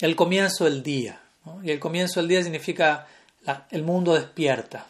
[0.00, 1.20] el comienzo del día.
[1.62, 3.06] Y el comienzo del día significa
[3.70, 4.86] el mundo despierta.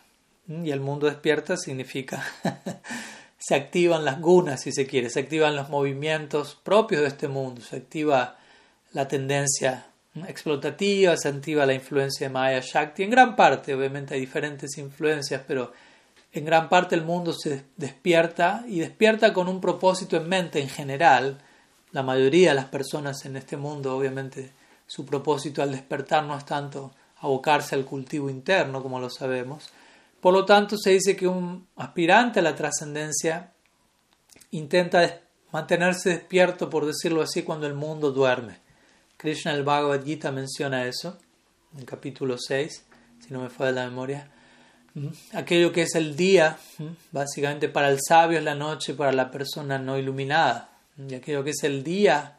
[0.46, 2.24] Y el mundo despierta significa
[3.38, 7.60] se activan las gunas, si se quiere, se activan los movimientos propios de este mundo,
[7.62, 8.36] se activa
[8.92, 9.86] la tendencia
[10.26, 15.42] explotativa, se activa la influencia de Maya Shakti, en gran parte, obviamente hay diferentes influencias,
[15.46, 15.72] pero
[16.32, 20.68] en gran parte el mundo se despierta y despierta con un propósito en mente en
[20.68, 21.38] general.
[21.92, 24.50] La mayoría de las personas en este mundo, obviamente,
[24.86, 29.70] su propósito al despertar no es tanto abocarse al cultivo interno, como lo sabemos.
[30.24, 33.52] Por lo tanto, se dice que un aspirante a la trascendencia
[34.52, 35.20] intenta
[35.52, 38.56] mantenerse despierto, por decirlo así, cuando el mundo duerme.
[39.18, 41.18] Krishna el Bhagavad Gita menciona eso,
[41.74, 42.84] en el capítulo 6,
[43.20, 44.30] si no me fue de la memoria.
[45.34, 46.56] Aquello que es el día,
[47.12, 50.70] básicamente para el sabio es la noche, para la persona no iluminada.
[51.06, 52.38] Y aquello que es el día,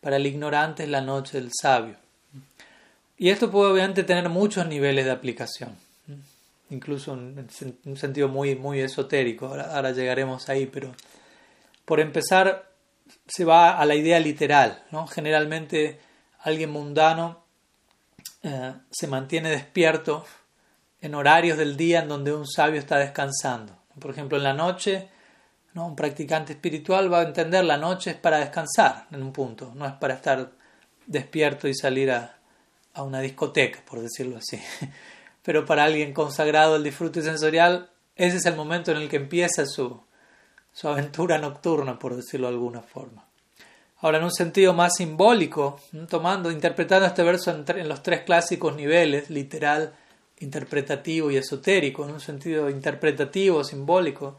[0.00, 1.96] para el ignorante es la noche del sabio.
[3.18, 5.76] Y esto puede obviamente tener muchos niveles de aplicación,
[6.70, 7.48] incluso en
[7.84, 9.46] un sentido muy, muy esotérico.
[9.46, 10.94] Ahora, llegaremos ahí, pero
[11.84, 12.70] por empezar
[13.26, 14.84] se va a la idea literal.
[14.90, 15.06] ¿no?
[15.06, 16.00] Generalmente
[16.40, 17.44] alguien mundano
[18.42, 20.24] eh, se mantiene despierto
[21.00, 23.76] en horarios del día en donde un sabio está descansando.
[23.98, 25.08] Por ejemplo, en la noche,
[25.74, 25.86] ¿no?
[25.86, 29.86] un practicante espiritual va a entender la noche es para descansar en un punto, no
[29.86, 30.50] es para estar
[31.06, 32.38] despierto y salir a,
[32.94, 34.60] a una discoteca, por decirlo así.
[35.46, 39.64] Pero para alguien consagrado al disfrute sensorial, ese es el momento en el que empieza
[39.64, 40.02] su,
[40.72, 43.28] su aventura nocturna, por decirlo de alguna forma.
[43.98, 45.78] Ahora, en un sentido más simbólico,
[46.08, 49.94] tomando, interpretando este verso en, en los tres clásicos niveles, literal,
[50.40, 54.36] interpretativo y esotérico, en un sentido interpretativo, simbólico.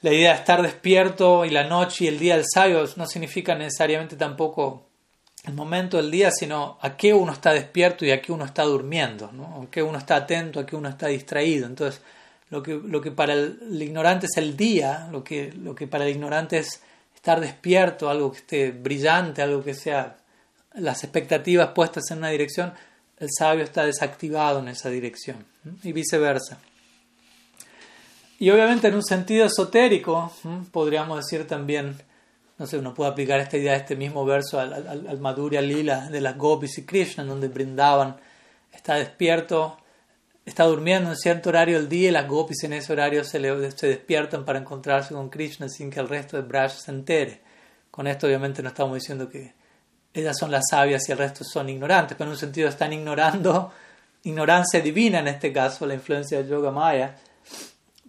[0.00, 3.54] La idea de estar despierto y la noche y el día del sabio no significa
[3.54, 4.87] necesariamente tampoco
[5.48, 8.62] el momento del día, sino a qué uno está despierto y a qué uno está
[8.62, 9.62] durmiendo, ¿no?
[9.62, 11.66] a qué uno está atento, a qué uno está distraído.
[11.66, 12.00] Entonces,
[12.50, 16.04] lo que, lo que para el, ignorante es el día, lo que, lo que para
[16.04, 16.82] el ignorante es
[17.14, 20.16] estar despierto, algo que esté brillante, algo que sea
[20.74, 22.72] las expectativas puestas en una dirección,
[23.18, 25.44] el sabio está desactivado en esa dirección
[25.82, 26.58] y viceversa.
[28.38, 30.32] Y obviamente en un sentido esotérico,
[30.70, 31.96] podríamos decir también,
[32.58, 36.20] no sé, uno puede aplicar esta idea, este mismo verso al, al, al Lila de
[36.20, 38.16] las Gopis y Krishna, donde brindaban,
[38.72, 39.78] está despierto,
[40.44, 43.70] está durmiendo en cierto horario del día y las Gopis en ese horario se, le,
[43.70, 47.40] se despiertan para encontrarse con Krishna sin que el resto de Braj se entere.
[47.92, 49.54] Con esto obviamente no estamos diciendo que
[50.12, 53.72] ellas son las sabias y el resto son ignorantes, pero en un sentido están ignorando,
[54.24, 57.16] ignorancia divina en este caso, la influencia del yoga maya,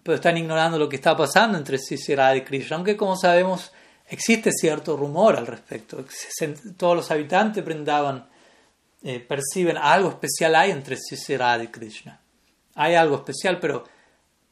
[0.02, 3.70] pero están ignorando lo que está pasando entre Sisira y Krishna, aunque como sabemos
[4.10, 6.04] existe cierto rumor al respecto,
[6.76, 8.28] todos los habitantes brindaban,
[9.02, 12.20] eh, perciben algo especial hay entre Sisira y Krishna,
[12.74, 13.84] hay algo especial, pero,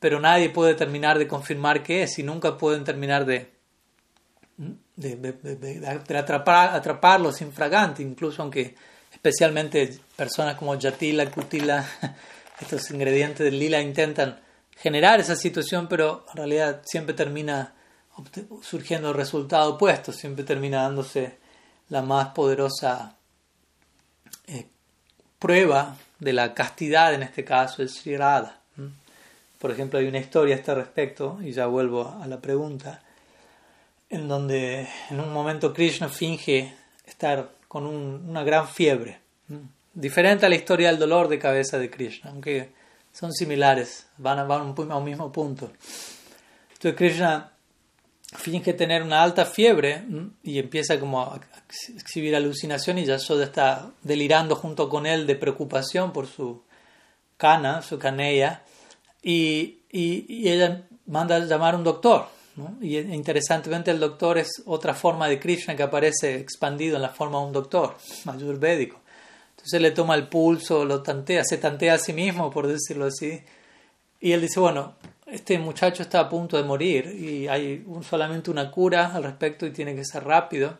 [0.00, 3.58] pero nadie puede terminar de confirmar qué es y nunca pueden terminar de
[4.98, 8.74] de, de, atrapar, atraparlos infraganti, incluso aunque
[9.12, 11.86] especialmente personas como Yatila, Kutila,
[12.60, 14.40] estos ingredientes del lila intentan
[14.76, 17.74] generar esa situación, pero en realidad siempre termina
[18.62, 21.38] surgiendo el resultado opuesto, siempre termina dándose
[21.88, 23.16] la más poderosa
[24.46, 24.66] eh,
[25.38, 28.16] prueba de la castidad, en este caso, el Sri
[29.58, 33.02] Por ejemplo, hay una historia a este respecto, y ya vuelvo a la pregunta
[34.10, 39.20] en donde en un momento Krishna finge estar con una gran fiebre,
[39.92, 42.70] diferente a la historia del dolor de cabeza de Krishna, aunque
[43.12, 45.70] son similares, van a, van a un mismo punto.
[46.72, 47.52] Entonces Krishna
[48.36, 50.04] finge tener una alta fiebre
[50.42, 51.40] y empieza como a
[51.96, 56.62] exhibir alucinación y Yashoda está delirando junto con él de preocupación por su
[57.36, 58.62] cana, su canella,
[59.22, 62.28] y, y, ella manda llamar a un doctor
[62.80, 67.38] y interesantemente el doctor es otra forma de Krishna que aparece expandido en la forma
[67.38, 69.00] de un doctor, ayurvédico.
[69.50, 73.42] Entonces le toma el pulso, lo tantea, se tantea a sí mismo, por decirlo así.
[74.20, 74.94] Y él dice, bueno,
[75.30, 79.70] este muchacho está a punto de morir y hay solamente una cura al respecto y
[79.70, 80.78] tiene que ser rápido.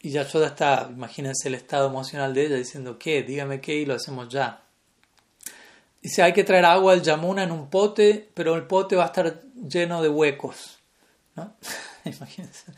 [0.00, 3.22] Y Yashoda está, imagínense el estado emocional de ella diciendo, ¿qué?
[3.22, 4.60] Dígame qué y lo hacemos ya.
[6.02, 9.06] Dice, hay que traer agua al Yamuna en un pote, pero el pote va a
[9.06, 10.78] estar lleno de huecos.
[11.34, 11.54] ¿no?
[12.04, 12.72] Imagínense.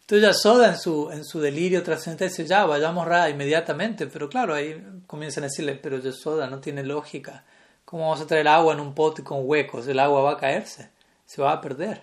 [0.00, 4.52] Entonces Soda en su, en su delirio trascendental dice, ya, vayamos Ra inmediatamente, pero claro,
[4.54, 7.44] ahí comienzan a decirle, pero Yasoda no tiene lógica.
[7.84, 9.86] ¿Cómo vamos a traer agua en un pote con huecos?
[9.86, 10.90] El agua va a caerse,
[11.26, 12.02] se va a perder.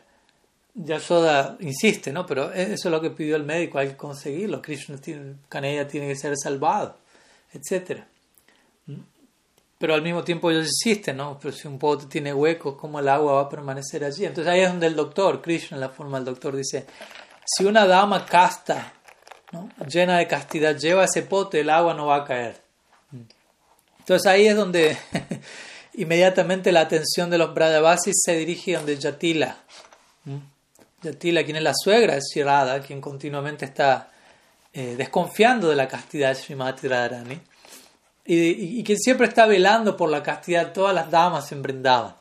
[0.74, 2.26] Yasoda insiste, ¿no?
[2.26, 4.62] Pero e-, eso es lo que pidió el médico, hay que conseguirlo.
[4.62, 5.36] Krishna tiene,
[5.86, 6.98] tiene que ser salvado,
[7.52, 8.08] etcétera
[9.82, 11.40] pero al mismo tiempo ellos insisten, ¿no?
[11.42, 14.26] Pero si un pote tiene huecos, ¿cómo el agua va a permanecer allí?
[14.26, 16.86] Entonces ahí es donde el doctor, Krishna la forma del doctor, dice,
[17.44, 18.94] si una dama casta,
[19.52, 19.70] ¿no?
[19.88, 22.62] llena de castidad, lleva ese pote, el agua no va a caer.
[24.00, 24.96] Entonces ahí es donde
[25.94, 29.58] inmediatamente la atención de los Brajavasis se dirige donde Yatila.
[31.02, 34.12] Yatila, quien es la suegra de Shirada, quien continuamente está
[34.74, 37.40] eh, desconfiando de la castidad de Srimati Radharani,
[38.24, 42.16] y, y, quien siempre está velando por la castidad de todas las damas en Brindavan,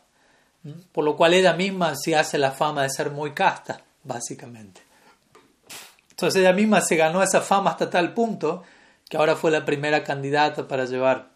[0.92, 4.80] por lo cual ella misma se hace la fama de ser muy casta, básicamente.
[6.10, 8.62] Entonces ella misma se ganó esa fama hasta tal punto
[9.08, 11.30] que ahora fue la primera candidata para llevar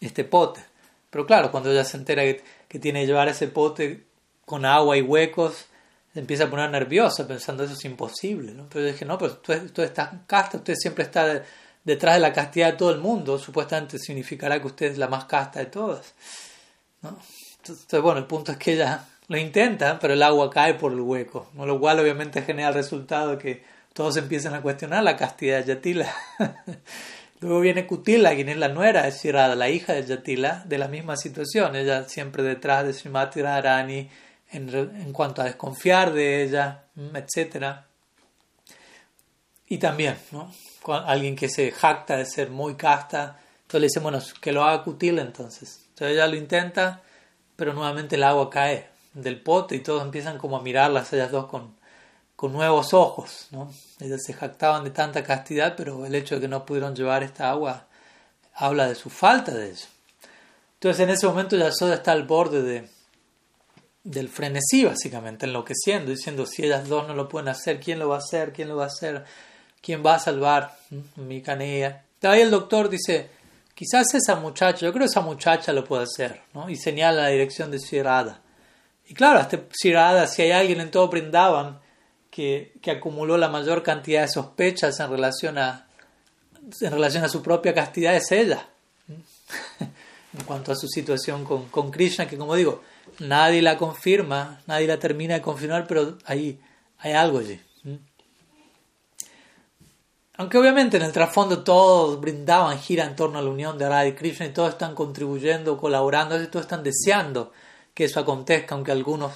[0.00, 0.69] este pote.
[1.10, 4.06] Pero claro, cuando ella se entera que, tiene que llevar ese pote
[4.44, 5.66] con agua y huecos,
[6.12, 8.52] se empieza a poner nerviosa pensando eso es imposible.
[8.52, 8.68] ¿no?
[8.68, 11.42] Pero yo dije, no, pero usted, está casta, usted siempre está
[11.84, 15.24] detrás de la castidad de todo el mundo, supuestamente significará que usted es la más
[15.24, 16.14] casta de todas.
[17.02, 17.18] ¿no?
[17.58, 21.00] Entonces, bueno, el punto es que ella lo intenta, pero el agua cae por el
[21.00, 21.66] hueco, ¿no?
[21.66, 25.74] lo cual obviamente genera el resultado de que todos empiezan a cuestionar la castidad de
[25.74, 26.14] Yatila.
[27.40, 30.88] Luego viene Kutila, quien es la nuera de Shirada, la hija de Yatila, de la
[30.88, 31.74] misma situación.
[31.74, 34.10] Ella siempre detrás de Srimati Radharani
[34.50, 37.76] en, en cuanto a desconfiar de ella, mm, etc.
[39.68, 40.52] Y también, ¿no?
[40.88, 44.82] alguien que se jacta de ser muy casta, entonces le dice, bueno, que lo haga
[44.82, 45.86] Kutila entonces.
[45.90, 47.02] Entonces ella lo intenta,
[47.56, 51.46] pero nuevamente el agua cae del pote y todos empiezan como a mirarlas ellas dos
[51.46, 51.76] con,
[52.36, 53.48] con nuevos ojos.
[53.50, 53.72] ¿no?
[54.00, 57.50] Ellas se jactaban de tanta castidad, pero el hecho de que no pudieron llevar esta
[57.50, 57.86] agua
[58.54, 59.88] habla de su falta de eso.
[60.74, 62.88] Entonces en ese momento Yasoda está al borde de,
[64.04, 68.16] del frenesí, básicamente, enloqueciendo, diciendo, si ellas dos no lo pueden hacer, ¿quién lo va
[68.16, 68.52] a hacer?
[68.52, 69.24] ¿Quién lo va a hacer?
[69.82, 71.26] ¿Quién va a salvar ¿Mm?
[71.26, 72.04] mi canea?
[72.22, 73.28] Ahí el doctor dice,
[73.74, 76.68] quizás esa muchacha, yo creo que esa muchacha lo puede hacer, ¿no?
[76.68, 78.40] Y señala la dirección de Sirada.
[79.06, 81.80] Y claro, este Sirada, si hay alguien en todo Brindavan
[82.30, 85.86] que, acumuló la mayor cantidad de sospechas en relación a,
[86.80, 88.68] en relación a su propia castidad es ella.
[89.80, 92.82] en cuanto a su situación con, con Krishna, que como digo,
[93.18, 96.60] nadie la confirma, nadie la termina de confirmar, pero ahí
[96.98, 97.60] hay algo allí.
[100.36, 104.06] Aunque obviamente en el trasfondo todos brindaban, gira en torno a la unión de Radha
[104.06, 107.52] y Krishna y todos están contribuyendo, colaborando, todos están deseando
[107.92, 109.34] que eso acontezca, aunque algunos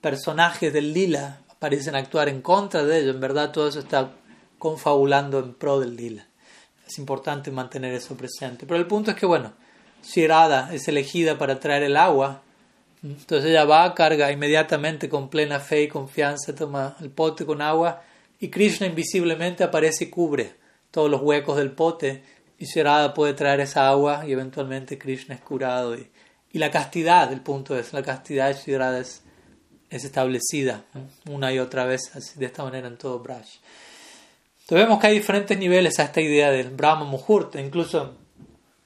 [0.00, 4.10] personajes del lila parecen actuar en contra de ello, en verdad todo eso está
[4.58, 6.26] confabulando en pro del lila.
[6.84, 8.66] Es importante mantener eso presente.
[8.66, 9.52] Pero el punto es que, bueno,
[10.00, 12.42] si es elegida para traer el agua,
[13.02, 18.02] entonces ella va, carga inmediatamente con plena fe y confianza, toma el pote con agua
[18.40, 20.54] y Krishna invisiblemente aparece y cubre
[20.90, 22.24] todos los huecos del pote
[22.58, 25.96] y Radha puede traer esa agua y eventualmente Krishna es curado.
[25.96, 26.10] Y,
[26.52, 29.22] y la castidad, el punto es, la castidad de Sri es,
[29.90, 30.84] es, establecida
[31.28, 33.46] una y otra vez así, de esta manera en todo Braj.
[34.60, 38.14] Entonces vemos que hay diferentes niveles a esta idea del Brahma Muhurta, incluso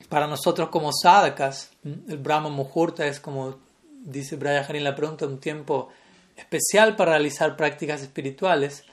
[0.08, 3.56] para nosotros como sadhakas, el Brahma Muhurta es como
[4.04, 5.88] dice Brian en la pregunta, un tiempo
[6.36, 8.84] especial para realizar prácticas espirituales,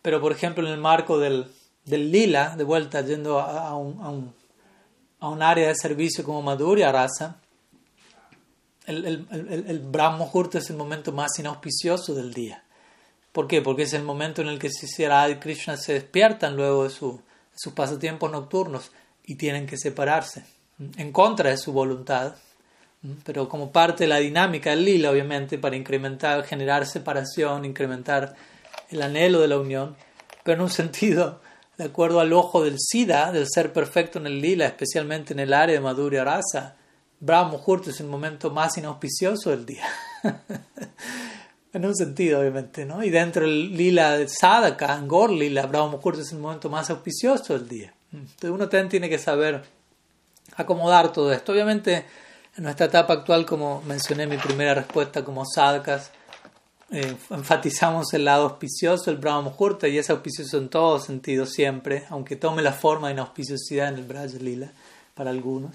[0.00, 1.46] pero por ejemplo en el marco del,
[1.84, 4.34] del lila, de vuelta yendo a, un, a, un,
[5.20, 7.40] a un, área de servicio como Madhurya Rasa,
[8.86, 12.62] el, el, el, el Brahma es el momento más inauspicioso del día.
[13.32, 13.62] ¿Por qué?
[13.62, 17.16] Porque es el momento en el que Sisira y Krishna se despiertan luego de, su,
[17.16, 18.92] de sus pasatiempos nocturnos
[19.24, 20.44] y tienen que separarse
[20.96, 22.34] en contra de su voluntad
[23.24, 28.34] pero como parte de la dinámica del lila, obviamente, para incrementar, generar separación, incrementar
[28.88, 29.96] el anhelo de la unión,
[30.42, 31.40] pero en un sentido,
[31.76, 35.52] de acuerdo al ojo del Sida, del ser perfecto en el lila, especialmente en el
[35.52, 36.76] área de Madhurya Rasa,
[37.24, 39.86] Brahma Muhurta es el momento más inauspicioso del día.
[41.72, 43.02] en un sentido, obviamente, ¿no?
[43.02, 47.54] Y dentro del lila de Sadaka, Angor Lila, Brahma Muhurta es el momento más auspicioso
[47.54, 47.94] del día.
[48.12, 49.64] Entonces uno también tiene que saber
[50.54, 51.52] acomodar todo esto.
[51.52, 52.04] Obviamente,
[52.58, 56.10] en nuestra etapa actual, como mencioné en mi primera respuesta como sadkas,
[56.90, 62.04] eh, enfatizamos el lado auspicioso, el Brahma Muhurta, y es auspicioso en todo sentido siempre,
[62.10, 64.70] aunque tome la forma de inauspiciosidad en el Braja Lila
[65.14, 65.74] para algunos.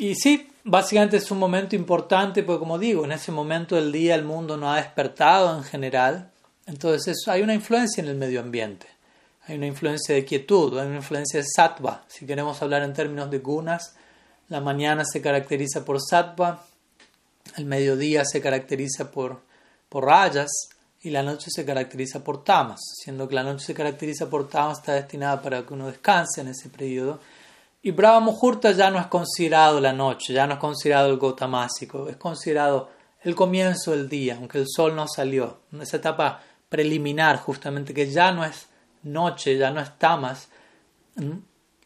[0.00, 4.14] Y sí, básicamente es un momento importante, porque como digo, en ese momento del día
[4.14, 6.30] el mundo no ha despertado en general,
[6.66, 8.86] entonces hay una influencia en el medio ambiente,
[9.46, 13.28] hay una influencia de quietud, hay una influencia de sattva, si queremos hablar en términos
[13.28, 13.96] de gunas,
[14.48, 16.64] la mañana se caracteriza por sattva,
[17.56, 19.40] el mediodía se caracteriza por,
[19.88, 20.50] por rayas
[21.02, 24.78] y la noche se caracteriza por tamas, siendo que la noche se caracteriza por tamas,
[24.78, 27.18] está destinada para que uno descanse en ese periodo.
[27.80, 32.08] Y Brahma Muhurta ya no es considerado la noche, ya no es considerado el gotamásico,
[32.08, 32.90] es considerado
[33.22, 35.60] el comienzo del día, aunque el sol no salió.
[35.80, 38.66] Esa etapa preliminar, justamente, que ya no es
[39.02, 40.48] noche, ya no es tamas,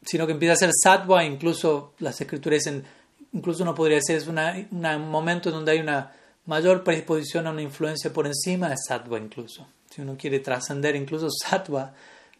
[0.05, 2.84] sino que empieza a ser sattva, incluso las escrituras dicen
[3.32, 6.12] incluso uno podría decir es un momento donde hay una
[6.47, 9.66] mayor predisposición a una influencia por encima de sattva incluso.
[9.90, 11.95] Si uno quiere trascender incluso sattva,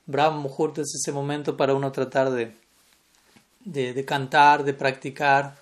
[0.07, 2.57] Brahma Muhurta es ese momento para uno tratar de,
[3.65, 5.57] de, cantar, de practicar.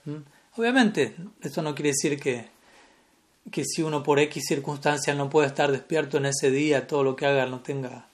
[0.57, 2.48] Obviamente, esto no quiere decir que,
[3.51, 7.16] que si uno por X circunstancias no puede estar despierto en ese día, todo lo
[7.16, 8.07] que haga no tenga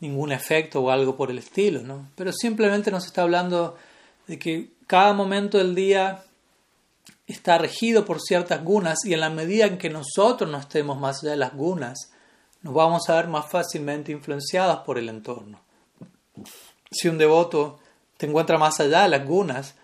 [0.00, 2.08] ningún efecto o algo por el estilo, ¿no?
[2.14, 3.76] Pero simplemente nos está hablando
[4.26, 6.24] de que cada momento del día
[7.26, 11.22] está regido por ciertas gunas y en la medida en que nosotros no estemos más
[11.22, 12.10] allá de las gunas,
[12.62, 15.60] nos vamos a ver más fácilmente influenciados por el entorno.
[16.90, 17.78] Si un devoto
[18.26, 19.74] encuentra más allá de las gunas,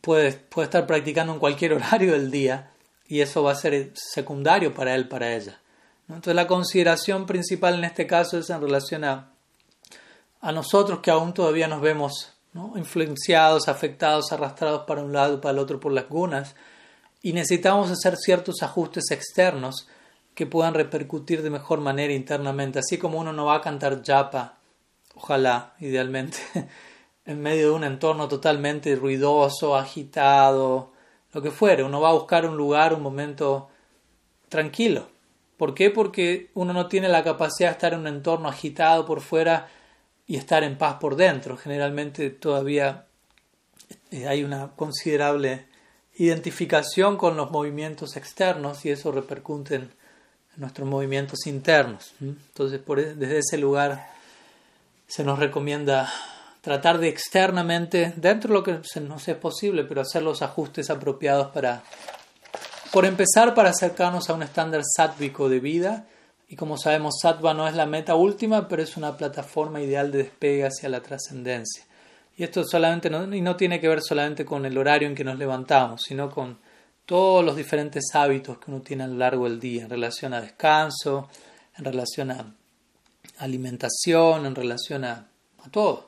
[0.00, 2.72] puede, puede estar practicando en cualquier horario del día
[3.06, 5.60] y eso va a ser secundario para él, para ella.
[6.08, 9.30] Entonces la consideración principal en este caso es en relación a,
[10.40, 12.34] a nosotros que aún todavía nos vemos
[12.76, 16.54] influenciados, afectados, arrastrados para un lado para el otro por las gunas,
[17.22, 19.88] y necesitamos hacer ciertos ajustes externos
[20.34, 24.58] que puedan repercutir de mejor manera internamente, así como uno no va a cantar japa,
[25.14, 26.38] ojalá, idealmente,
[27.26, 30.92] en medio de un entorno totalmente ruidoso, agitado,
[31.32, 33.68] lo que fuere, uno va a buscar un lugar, un momento
[34.48, 35.08] tranquilo.
[35.56, 35.90] ¿Por qué?
[35.90, 39.68] Porque uno no tiene la capacidad de estar en un entorno agitado por fuera
[40.26, 41.56] y estar en paz por dentro.
[41.56, 43.06] Generalmente todavía
[44.10, 45.66] eh, hay una considerable
[46.16, 49.90] identificación con los movimientos externos y eso repercute en,
[50.56, 52.14] nuestros movimientos internos.
[52.20, 54.13] Entonces, por, e, desde ese lugar
[55.06, 56.12] se nos recomienda
[56.60, 60.90] tratar de externamente, dentro de lo que se nos es posible, pero hacer los ajustes
[60.90, 61.82] apropiados para,
[62.92, 66.06] por empezar, para acercarnos a un estándar sátvico de vida
[66.48, 70.18] y como sabemos, sattva no es la meta última, pero es una plataforma ideal de
[70.18, 71.84] despegue hacia la trascendencia.
[72.36, 75.24] Y esto solamente no, y no tiene que ver solamente con el horario en que
[75.24, 76.58] nos levantamos, sino con
[77.06, 80.40] todos los diferentes hábitos que uno tiene a lo largo del día en relación a
[80.40, 81.28] descanso,
[81.76, 82.54] en relación a
[83.38, 85.26] alimentación, en relación a,
[85.70, 86.06] todo,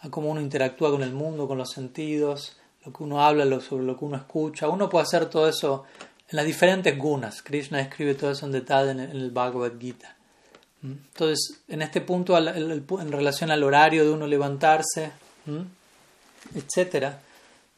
[0.00, 3.84] a cómo uno interactúa con el mundo, con los sentidos, lo que uno habla, sobre
[3.84, 4.68] lo que uno escucha.
[4.68, 5.84] Uno puede hacer todo eso
[6.28, 7.42] en las diferentes gunas.
[7.42, 10.16] Krishna escribe todo eso en detalle en el, Bhagavad Gita.
[10.82, 10.92] ¿Mm?
[11.12, 15.12] Entonces, en este punto, en relación al horario de uno levantarse,
[16.54, 17.20] etcétera,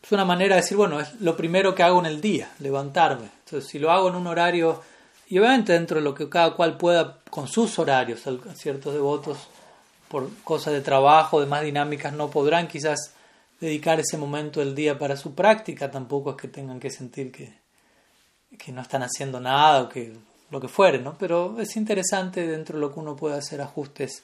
[0.02, 3.28] es una manera de decir, bueno, es lo primero que hago en el día, levantarme.
[3.44, 4.82] Entonces, si lo hago en un horario,
[5.34, 8.22] y obviamente dentro de lo que cada cual pueda, con sus horarios,
[8.54, 9.36] ciertos devotos,
[10.06, 13.14] por cosas de trabajo, de más dinámicas, no podrán quizás
[13.58, 17.52] dedicar ese momento del día para su práctica, tampoco es que tengan que sentir que,
[18.56, 20.12] que no están haciendo nada o que
[20.52, 21.18] lo que fuere, ¿no?
[21.18, 24.22] Pero es interesante dentro de lo que uno puede hacer ajustes,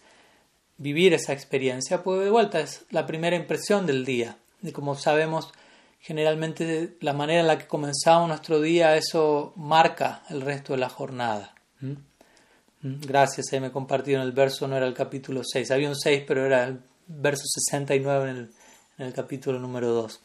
[0.79, 4.37] vivir esa experiencia, pues de vuelta es la primera impresión del día.
[4.63, 5.53] Y como sabemos,
[6.01, 10.89] generalmente la manera en la que comenzamos nuestro día, eso marca el resto de la
[10.89, 11.55] jornada.
[11.81, 11.93] ¿Mm?
[12.83, 13.01] ¿Mm?
[13.03, 16.45] Gracias, ahí me compartieron el verso, no era el capítulo 6, había un 6, pero
[16.45, 18.51] era el verso 69 en el,
[18.99, 20.21] en el capítulo número 2.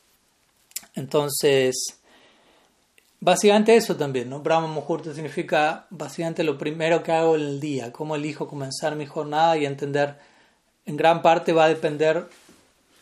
[0.95, 1.99] Entonces,
[3.25, 4.41] Básicamente eso también, ¿no?
[4.41, 9.07] Brahma Muhurta significa básicamente lo primero que hago en el día, cómo elijo comenzar mi
[9.07, 10.17] jornada y entender,
[10.85, 12.27] en gran parte va a depender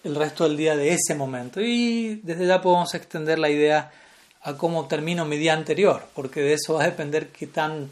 [0.04, 1.62] el resto del día de ese momento.
[1.62, 3.92] Y desde ya podemos extender la idea
[4.42, 7.90] a cómo termino mi día anterior, porque de eso va a depender qué, tan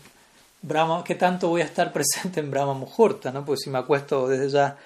[1.06, 3.46] qué tanto voy a estar presente en Brahma Muhurta, ¿no?
[3.46, 4.78] Pues si me acuesto desde ya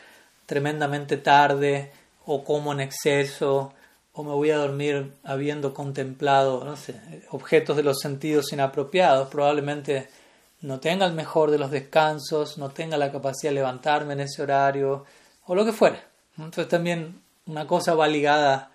[0.46, 1.92] tremendamente tarde
[2.26, 3.74] o como en exceso
[4.14, 6.96] o me voy a dormir habiendo contemplado, no sé,
[7.32, 10.08] objetos de los sentidos inapropiados, probablemente
[10.62, 14.42] no tenga el mejor de los descansos, no tenga la capacidad de levantarme en ese
[14.42, 15.04] horario,
[15.48, 16.02] o lo que fuera.
[16.38, 18.72] Entonces también una cosa va ligada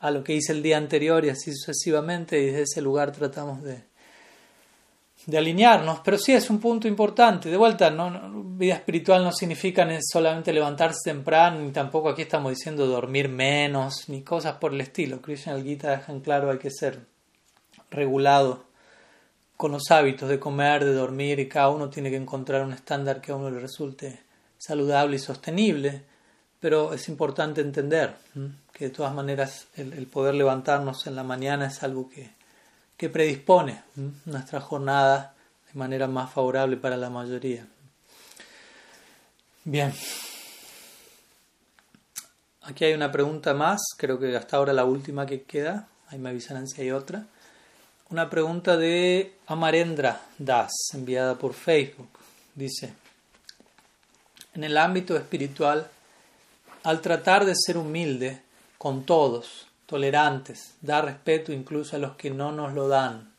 [0.00, 3.62] a lo que hice el día anterior y así sucesivamente, y desde ese lugar tratamos
[3.62, 3.84] de,
[5.26, 7.48] de alinearnos, pero sí es un punto importante.
[7.48, 8.44] De vuelta, ¿no?
[8.56, 14.22] vida espiritual no significa solamente levantarse temprano, ni tampoco aquí estamos diciendo dormir menos, ni
[14.22, 15.22] cosas por el estilo.
[15.22, 17.06] Krishna el Gita dejan claro hay que ser
[17.90, 18.64] regulado
[19.56, 23.20] con los hábitos de comer, de dormir, y cada uno tiene que encontrar un estándar
[23.20, 24.20] que a uno le resulte
[24.58, 26.02] saludable y sostenible.
[26.64, 28.16] Pero es importante entender
[28.72, 32.30] que de todas maneras el poder levantarnos en la mañana es algo que
[32.96, 33.82] que predispone
[34.24, 35.34] nuestra jornada
[35.72, 37.66] de manera más favorable para la mayoría.
[39.64, 39.92] Bien.
[42.62, 46.30] Aquí hay una pregunta más, creo que hasta ahora la última que queda, ahí me
[46.30, 47.26] avisarán si hay otra.
[48.10, 52.08] Una pregunta de Amarendra Das, enviada por Facebook.
[52.54, 52.94] Dice,
[54.54, 55.90] en el ámbito espiritual,
[56.84, 58.40] al tratar de ser humilde
[58.78, 63.32] con todos, tolerantes, dar respeto incluso a los que no nos lo dan.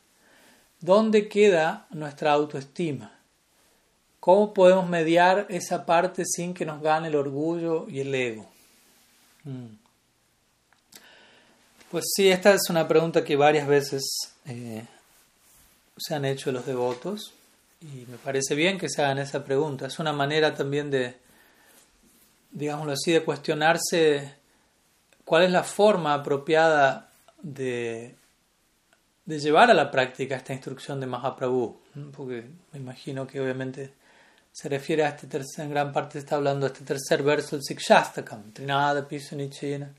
[0.80, 3.12] ¿Dónde queda nuestra autoestima?
[4.20, 8.48] ¿Cómo podemos mediar esa parte sin que nos gane el orgullo y el ego?
[9.44, 9.66] Mm.
[11.90, 14.02] Pues sí, esta es una pregunta que varias veces
[14.44, 14.84] eh,
[15.96, 17.32] se han hecho los devotos
[17.80, 19.86] y me parece bien que se hagan esa pregunta.
[19.86, 21.14] Es una manera también de,
[22.56, 24.32] digámoslo así, de cuestionarse
[25.24, 27.10] cuál es la forma apropiada
[27.42, 28.14] de,
[29.26, 31.78] de llevar a la práctica esta instrucción de Mahaprabhu.
[32.16, 33.92] Porque me imagino que obviamente
[34.50, 37.62] se refiere a este tercer, en gran parte está hablando de este tercer verso del
[37.62, 39.92] Sikshastakam, Trinada Pisanichena,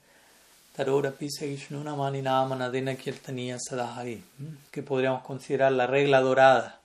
[0.76, 4.24] Tarora Pisagishnuna Maninama Nadena Kirtaniya Sadahari,
[4.72, 6.80] que podríamos considerar la regla dorada.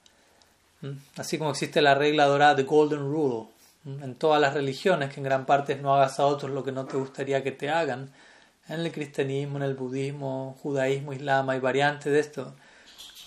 [1.16, 3.51] Así como existe la regla dorada de Golden Rule
[3.84, 6.86] en todas las religiones, que en gran parte no hagas a otros lo que no
[6.86, 8.12] te gustaría que te hagan,
[8.68, 12.54] en el cristianismo, en el budismo, judaísmo, islam, hay variantes de esto.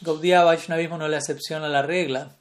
[0.01, 2.31] Gaudiya Vaishnavismo no es la excepción a la regla.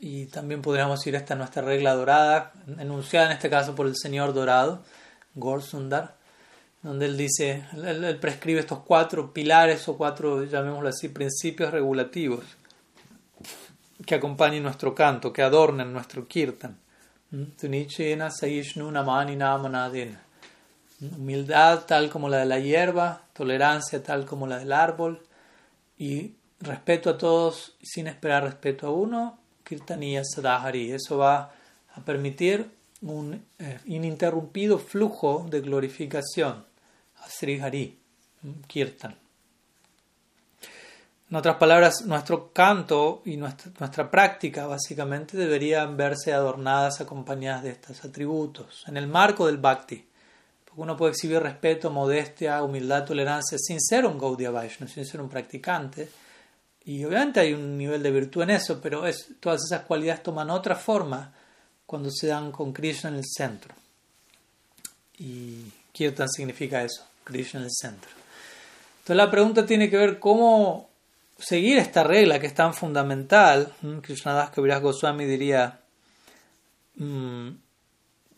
[0.00, 3.96] Y también podríamos ir a esta nuestra regla dorada, enunciada en este caso por el
[3.96, 4.82] Señor Dorado,
[5.34, 6.16] Gorsundar,
[6.82, 12.44] donde él dice, él, prescribe estos cuatro pilares o cuatro, llamémoslo así, principios regulativos
[14.04, 16.81] que acompañen nuestro canto, que adornen nuestro kirtan.
[17.32, 17.42] ¿Mm?
[21.00, 25.20] Humildad tal como la de la hierba, tolerancia tal como la del árbol
[25.98, 30.92] y respeto a todos sin esperar respeto a uno, Kirtaniya Sadahari.
[30.92, 31.52] Eso va
[31.94, 32.70] a permitir
[33.00, 36.64] un eh, ininterrumpido flujo de glorificación
[37.16, 37.98] a Sri Hari,
[38.68, 39.21] Kirtan.
[41.32, 48.04] En otras palabras, nuestro canto y nuestra, práctica básicamente deberían verse adornadas, acompañadas de estos
[48.04, 50.06] atributos, en el marco del bhakti.
[50.62, 55.22] Porque uno puede exhibir respeto, modestia, humildad, tolerancia sin ser un Gaudiya Vaishnava, sin ser
[55.22, 56.10] un practicante.
[56.84, 59.02] Y obviamente hay un nivel de virtud en eso, pero
[59.40, 61.32] todas esas cualidades toman otra forma
[61.86, 63.74] cuando se dan con Krishna en el centro.
[65.16, 68.10] Y Kirtan significa eso, Krishna en el centro.
[68.98, 70.91] Entonces la pregunta tiene que ver cómo
[71.38, 73.72] seguir esta regla que es tan fundamental.
[74.02, 75.80] Krishnadas Kaviraj Goswami diría,
[76.96, 77.50] mm,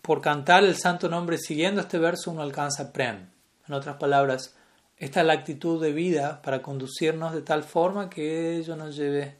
[0.03, 3.28] por cantar el santo nombre siguiendo este verso uno alcanza prem.
[3.66, 4.55] En otras palabras,
[4.97, 9.36] esta es la actitud de vida para conducirnos de tal forma que ello nos lleve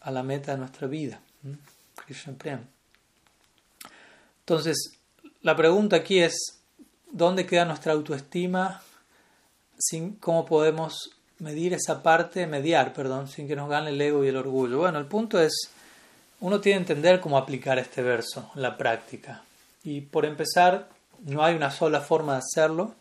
[0.00, 1.20] a la meta de nuestra vida.
[1.94, 2.66] Krishna prem.
[4.40, 4.98] Entonces,
[5.42, 6.62] la pregunta aquí es,
[7.10, 8.82] ¿dónde queda nuestra autoestima?
[10.20, 11.10] ¿Cómo podemos
[11.40, 14.78] medir esa parte, mediar, perdón, sin que nos gane el ego y el orgullo?
[14.78, 15.70] Bueno, el punto es,
[16.40, 19.42] uno tiene que entender cómo aplicar este verso en la práctica.
[19.82, 20.88] Y por empezar,
[21.24, 22.94] no hay una sola forma de hacerlo.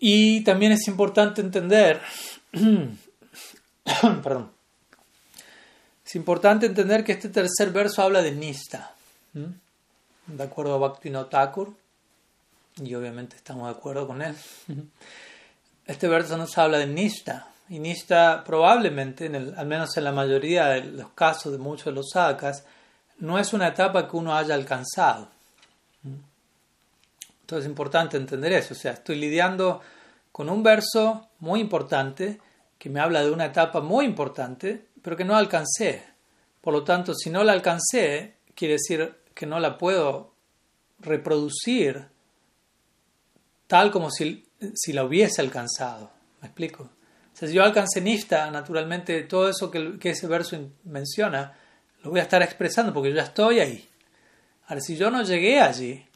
[0.00, 2.00] Y también es importante entender,
[4.22, 4.50] perdón,
[6.04, 8.94] es importante entender que este tercer verso habla de Nista,
[9.32, 11.74] de acuerdo a Bhaktivinoda Thakur,
[12.76, 14.34] y obviamente estamos de acuerdo con él.
[15.86, 20.84] Este verso nos habla de Nista, y Nista probablemente, al menos en la mayoría de
[20.84, 22.64] los casos de muchos de los sakas,
[23.18, 25.28] no es una etapa que uno haya alcanzado.
[26.02, 28.74] Entonces es importante entender eso.
[28.74, 29.80] O sea, estoy lidiando
[30.32, 32.40] con un verso muy importante
[32.78, 36.04] que me habla de una etapa muy importante, pero que no alcancé.
[36.60, 40.32] Por lo tanto, si no la alcancé, quiere decir que no la puedo
[40.98, 42.06] reproducir
[43.66, 46.10] tal como si, si la hubiese alcanzado.
[46.40, 46.84] ¿Me explico?
[46.84, 51.52] O sea, si yo alcancé Nifta, naturalmente todo eso que, ese verso menciona,
[52.02, 53.88] lo voy a estar expresando porque yo ya estoy ahí.
[54.68, 56.06] Ahora, si yo no llegué allí,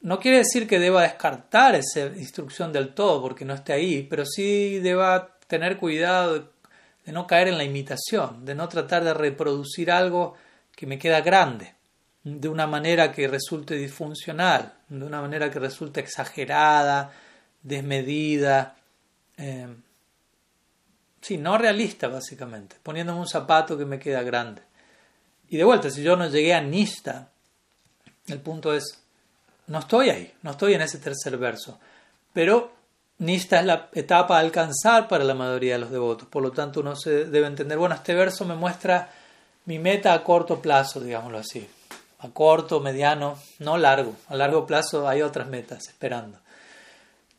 [0.00, 4.24] no quiere decir que deba descartar esa instrucción del todo porque no esté ahí, pero
[4.26, 6.50] sí deba tener cuidado
[7.04, 10.34] de no caer en la imitación, de no tratar de reproducir algo
[10.74, 11.74] que me queda grande,
[12.24, 17.12] de una manera que resulte disfuncional, de una manera que resulte exagerada,
[17.62, 18.76] desmedida,
[19.36, 19.68] eh,
[21.20, 24.62] sí, no realista básicamente, poniéndome un zapato que me queda grande.
[25.48, 27.28] Y de vuelta, si yo no llegué a Nista,
[28.28, 29.02] el punto es,
[29.66, 31.78] no estoy ahí, no estoy en ese tercer verso.
[32.32, 32.72] Pero
[33.18, 36.28] Nista es la etapa a alcanzar para la mayoría de los devotos.
[36.28, 39.10] Por lo tanto, uno se debe entender, bueno, este verso me muestra
[39.66, 41.68] mi meta a corto plazo, digámoslo así.
[42.20, 44.14] A corto, mediano, no largo.
[44.28, 46.38] A largo plazo hay otras metas esperando.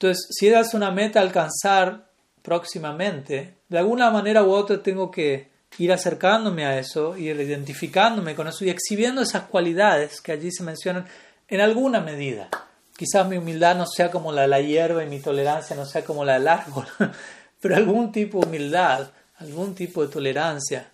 [0.01, 2.09] Entonces, si es una meta alcanzar
[2.41, 8.47] próximamente, de alguna manera u otra tengo que ir acercándome a eso, ir identificándome con
[8.47, 11.05] eso y exhibiendo esas cualidades que allí se mencionan
[11.47, 12.49] en alguna medida,
[12.97, 16.03] quizás mi humildad no sea como la de la hierba y mi tolerancia no sea
[16.03, 16.87] como la del árbol,
[17.61, 20.89] pero algún tipo de humildad, algún tipo de tolerancia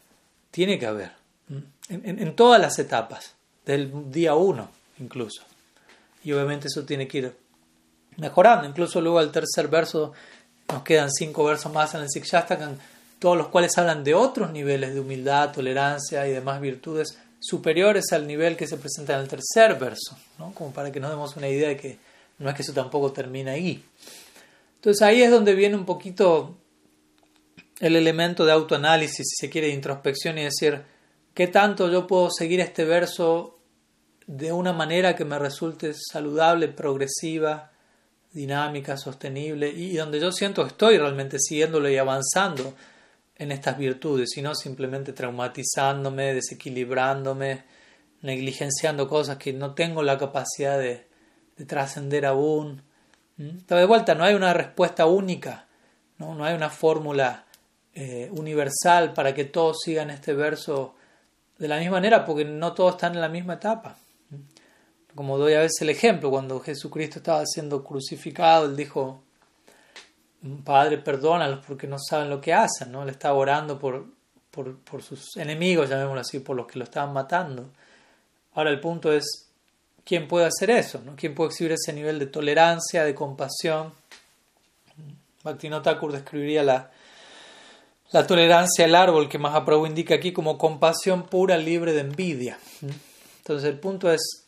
[0.52, 1.12] tiene que haber,
[1.88, 3.36] en, en todas las etapas,
[3.66, 5.44] del día uno incluso.
[6.26, 7.47] Y obviamente eso tiene que ir
[8.18, 10.14] mejorando, incluso luego al tercer verso
[10.72, 12.78] nos quedan cinco versos más en el Sikshastakan,
[13.20, 18.28] todos los cuales hablan de otros niveles de humildad, tolerancia y demás virtudes superiores al
[18.28, 20.52] nivel que se presenta en el tercer verso, ¿no?
[20.54, 21.98] como para que nos demos una idea de que
[22.40, 23.84] no es que eso tampoco termina ahí.
[24.76, 26.56] Entonces ahí es donde viene un poquito
[27.80, 30.82] el elemento de autoanálisis, si se quiere, de introspección y decir,
[31.34, 33.58] ¿qué tanto yo puedo seguir este verso
[34.26, 37.72] de una manera que me resulte saludable, progresiva,
[38.38, 42.74] dinámica, sostenible y donde yo siento que estoy realmente siguiéndolo y avanzando
[43.36, 47.64] en estas virtudes, y no simplemente traumatizándome, desequilibrándome,
[48.22, 51.06] negligenciando cosas que no tengo la capacidad de,
[51.68, 52.84] trascender aún.
[53.38, 53.66] ¿Mm?
[53.68, 55.68] de vuelta, no hay una respuesta única,
[56.18, 57.46] no, no hay una fórmula
[57.94, 60.96] eh, universal para que todos sigan este verso
[61.60, 63.98] de la misma manera, porque no todos están en la misma etapa.
[65.18, 69.24] Como doy a veces el ejemplo, cuando Jesucristo estaba siendo crucificado, él dijo,
[70.64, 73.02] Padre, perdónalos porque no saben lo que hacen, ¿no?
[73.02, 74.06] Él estaba orando por,
[74.52, 77.70] por, sus enemigos, llamémoslo así, por los que lo estaban matando.
[78.54, 79.48] Ahora el punto es,
[80.06, 81.02] ¿quién puede hacer eso?
[81.04, 81.16] ¿no?
[81.16, 83.94] ¿Quién puede exhibir ese nivel de tolerancia, de compasión?
[85.44, 86.92] Thakur describiría la,
[88.12, 92.60] la tolerancia al árbol que Mahaprabhu indica aquí como compasión pura, libre de envidia.
[93.40, 94.47] Entonces el punto es,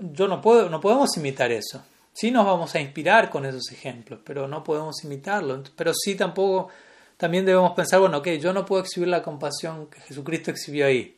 [0.00, 1.84] yo no puedo, no podemos imitar eso.
[2.12, 5.62] Sí nos vamos a inspirar con esos ejemplos, pero no podemos imitarlo.
[5.76, 6.68] Pero sí tampoco,
[7.16, 11.16] también debemos pensar, bueno, ok, yo no puedo exhibir la compasión que Jesucristo exhibió ahí,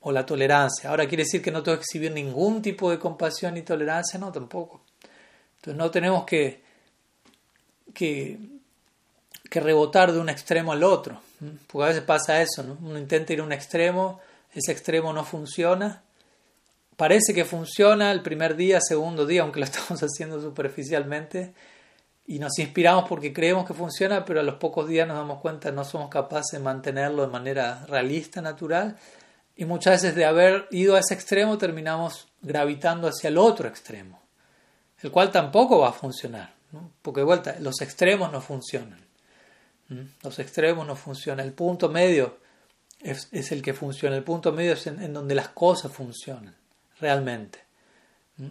[0.00, 0.90] o la tolerancia.
[0.90, 4.32] Ahora quiere decir que no tengo que exhibir ningún tipo de compasión ni tolerancia, no,
[4.32, 4.82] tampoco.
[5.56, 6.62] Entonces no tenemos que,
[7.92, 8.38] que,
[9.50, 11.20] que rebotar de un extremo al otro,
[11.66, 12.78] porque a veces pasa eso, ¿no?
[12.82, 14.20] Uno intenta ir a un extremo,
[14.52, 16.02] ese extremo no funciona,
[16.96, 21.54] parece que funciona el primer día, segundo día, aunque lo estamos haciendo superficialmente,
[22.26, 25.70] y nos inspiramos porque creemos que funciona, pero a los pocos días nos damos cuenta
[25.70, 28.96] no somos capaces de mantenerlo de manera realista, natural,
[29.54, 34.20] y muchas veces de haber ido a ese extremo terminamos gravitando hacia el otro extremo,
[35.02, 36.52] el cual tampoco va a funcionar,
[37.00, 39.06] porque de vuelta, los extremos no funcionan.
[40.24, 41.46] Los extremos no funcionan.
[41.46, 42.38] El punto medio
[43.00, 44.16] es, el que funciona.
[44.16, 46.56] El punto medio es en donde las cosas funcionan
[47.00, 47.66] realmente.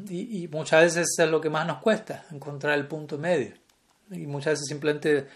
[0.10, 3.54] Y, muchas veces es lo que más nos cuesta, encontrar el punto medio.
[4.10, 5.28] Y muchas veces simplemente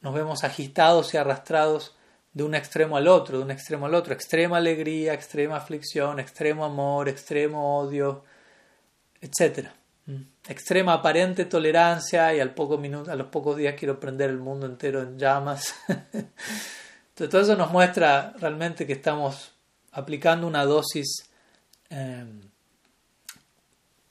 [0.00, 1.96] nos vemos agitados y arrastrados
[2.34, 4.12] de un extremo al otro, de un extremo al otro.
[4.12, 8.24] Extrema alegría, extrema aflicción, extremo amor, extremo odio,
[9.20, 9.68] etc.
[10.46, 14.66] Extrema aparente tolerancia y al poco minuto, a los pocos días quiero prender el mundo
[14.66, 15.74] entero en llamas.
[15.88, 19.52] Entonces, todo eso nos muestra realmente que estamos
[19.92, 21.30] aplicando una dosis
[21.88, 22.40] em,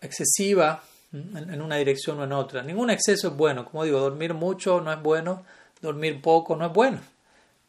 [0.03, 0.83] excesiva
[1.13, 2.63] en una dirección o en otra.
[2.63, 3.65] Ningún exceso es bueno.
[3.65, 5.43] Como digo, dormir mucho no es bueno,
[5.81, 6.99] dormir poco no es bueno.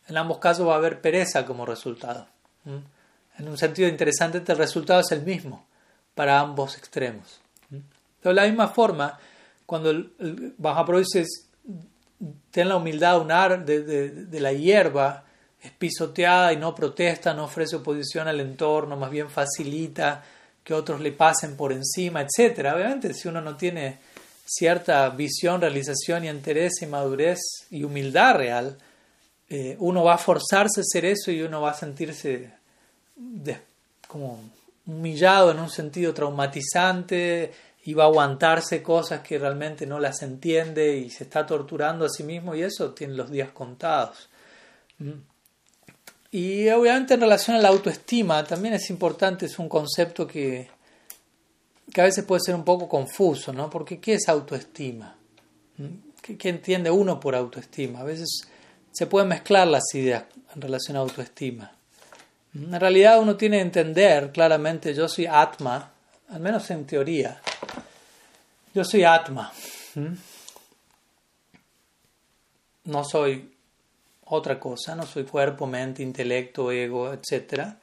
[0.08, 2.26] En ambos casos va a haber pereza como resultado.
[3.38, 5.66] En un sentido interesante, el resultado es el mismo
[6.14, 7.40] para ambos extremos.
[8.22, 9.18] De la misma forma,
[9.66, 11.26] cuando el, Mahaprabhu dice,
[12.50, 13.20] ten la humildad
[13.58, 15.24] de, de, de, la hierba,
[15.60, 20.22] es pisoteada y no protesta, no ofrece oposición al entorno, más bien facilita
[20.64, 22.72] que otros le pasen por encima, etc.
[22.74, 23.98] Obviamente, si uno no tiene
[24.46, 27.38] cierta visión, realización y interés y madurez
[27.70, 28.78] y humildad real,
[29.48, 32.50] eh, uno va a forzarse a hacer eso y uno va a sentirse
[34.08, 34.40] como
[34.86, 37.52] humillado en un sentido traumatizante
[37.84, 42.08] y va a aguantarse cosas que realmente no las entiende y se está torturando a
[42.08, 44.28] sí mismo y eso tiene los días contados.
[44.98, 45.33] Mm.
[46.34, 50.68] Y obviamente en relación a la autoestima también es importante, es un concepto que,
[51.92, 53.70] que a veces puede ser un poco confuso, ¿no?
[53.70, 55.14] Porque ¿qué es autoestima?
[56.20, 58.00] ¿Qué, ¿Qué, entiende uno por autoestima?
[58.00, 58.48] A veces
[58.90, 61.70] se pueden mezclar las ideas en relación a autoestima.
[62.52, 65.92] En realidad uno tiene que entender claramente, yo soy Atma,
[66.30, 67.40] al menos en teoría,
[68.74, 69.52] yo soy Atma.
[72.86, 73.53] No soy
[74.26, 77.74] otra cosa, no soy cuerpo, mente, intelecto, ego, etc.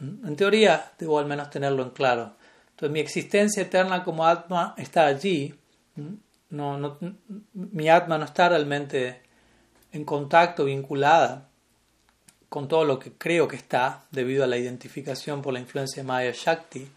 [0.00, 2.32] En teoría debo al menos tenerlo en claro.
[2.70, 5.54] Entonces mi existencia eterna como Atma está allí.
[6.50, 6.98] No,
[7.52, 9.22] mi Atma no está realmente
[9.92, 11.48] en contacto, vinculada
[12.48, 16.06] con todo lo que creo que está debido a la identificación por la influencia de
[16.06, 16.88] Maya Shakti.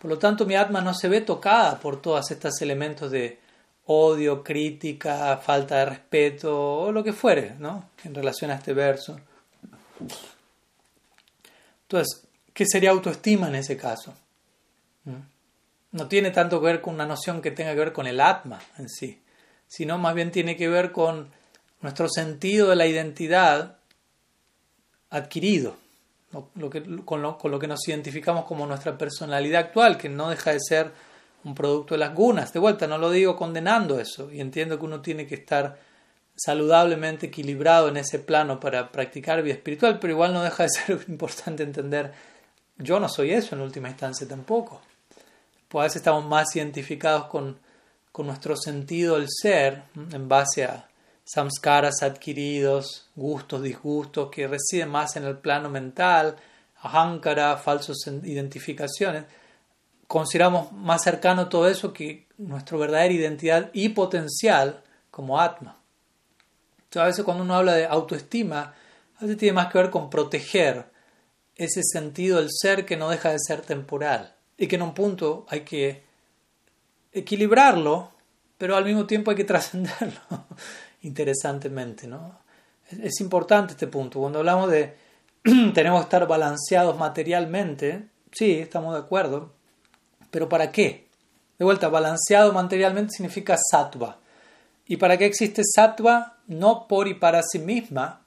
[0.00, 3.38] Por lo tanto, mi atma no se ve tocada por todos estos elementos de
[3.90, 7.90] odio, crítica, falta de respeto o lo que fuere, ¿no?
[8.04, 9.18] En relación a este verso.
[11.82, 14.14] Entonces, ¿qué sería autoestima en ese caso?
[15.04, 15.16] ¿Mm?
[15.92, 18.60] No tiene tanto que ver con una noción que tenga que ver con el atma
[18.76, 19.22] en sí,
[19.66, 21.30] sino más bien tiene que ver con
[21.80, 23.78] nuestro sentido de la identidad
[25.08, 25.76] adquirido,
[27.06, 30.92] con, lo, que nos identificamos como nuestra personalidad actual, que no deja de ser
[31.44, 32.52] un producto de las gunas.
[32.52, 35.78] De vuelta, no lo digo condenando eso, y entiendo que uno tiene que estar
[36.36, 41.04] saludablemente equilibrado en ese plano para practicar vida espiritual, pero igual no deja de ser
[41.08, 42.12] importante entender,
[42.76, 44.80] yo no soy eso en última instancia tampoco.
[45.68, 47.58] Pues a veces estamos más identificados con,
[48.12, 49.82] con nuestro sentido del ser
[50.12, 50.88] en base a
[51.24, 56.36] samskaras adquiridos, gustos, disgustos, que residen más en el plano mental,
[56.80, 59.24] ahankara, falsas identificaciones,
[60.08, 65.78] consideramos más cercano todo eso que nuestra verdadera identidad y potencial como Atma.
[66.78, 68.74] Entonces, a veces cuando uno habla de autoestima,
[69.18, 70.86] a veces tiene más que ver con proteger
[71.54, 75.44] ese sentido del ser que no deja de ser temporal y que en un punto
[75.48, 76.04] hay que
[77.12, 78.10] equilibrarlo,
[78.56, 80.46] pero al mismo tiempo hay que trascenderlo
[81.02, 82.06] interesantemente.
[82.06, 82.38] ¿no?
[82.90, 84.20] Es importante este punto.
[84.20, 84.96] Cuando hablamos de
[85.74, 89.57] tenemos que estar balanceados materialmente, sí, estamos de acuerdo,
[90.30, 91.08] pero ¿para qué?
[91.58, 94.18] De vuelta, balanceado materialmente significa sattva.
[94.86, 96.38] ¿Y para qué existe sattva?
[96.46, 98.22] No por y para sí misma.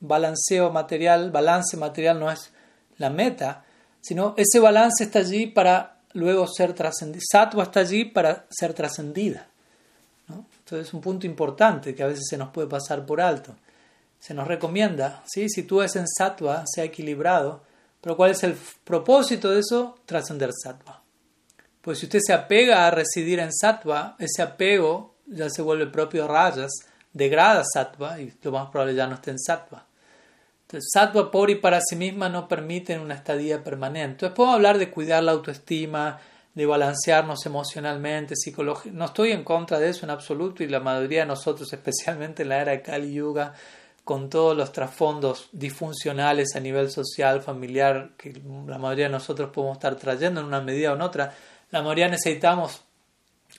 [0.00, 2.50] Balanceo material, balance material no es
[2.98, 3.64] la meta,
[4.00, 7.22] sino ese balance está allí para luego ser trascendida.
[7.30, 9.46] Sattva está allí para ser trascendida.
[10.28, 13.56] Entonces es un punto importante que a veces se nos puede pasar por alto.
[14.18, 15.48] Se nos recomienda, ¿sí?
[15.48, 17.62] si tú eres en sattva, sea equilibrado,
[18.00, 19.98] pero ¿cuál es el propósito de eso?
[20.04, 20.99] Trascender sattva.
[21.82, 26.26] Pues si usted se apega a residir en sattva, ese apego ya se vuelve propio
[26.26, 26.70] rayas,
[27.12, 29.86] degrada sattva y lo más probable ya no esté en sattva.
[30.62, 34.12] Entonces, sattva por y para sí misma no permiten una estadía permanente.
[34.12, 36.20] Entonces, podemos hablar de cuidar la autoestima,
[36.54, 38.98] de balancearnos emocionalmente, psicológicamente.
[38.98, 42.50] No estoy en contra de eso en absoluto y la mayoría de nosotros, especialmente en
[42.50, 43.54] la era de Kali Yuga,
[44.04, 49.76] con todos los trasfondos disfuncionales a nivel social, familiar, que la mayoría de nosotros podemos
[49.76, 51.34] estar trayendo en una medida o en otra,
[51.70, 52.82] la mayoría necesitamos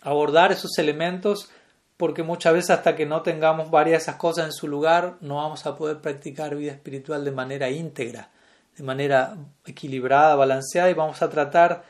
[0.01, 1.49] abordar esos elementos
[1.97, 5.35] porque muchas veces hasta que no tengamos varias de esas cosas en su lugar, no
[5.35, 8.29] vamos a poder practicar vida espiritual de manera íntegra,
[8.75, 11.83] de manera equilibrada, balanceada y vamos a tratar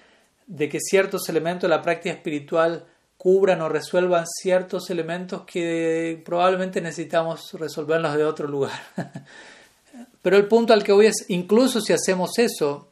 [0.48, 6.82] de que ciertos elementos de la práctica espiritual cubran o resuelvan ciertos elementos que probablemente
[6.82, 8.82] necesitamos resolverlos de otro lugar.
[10.22, 12.91] Pero el punto al que voy es, incluso si hacemos eso,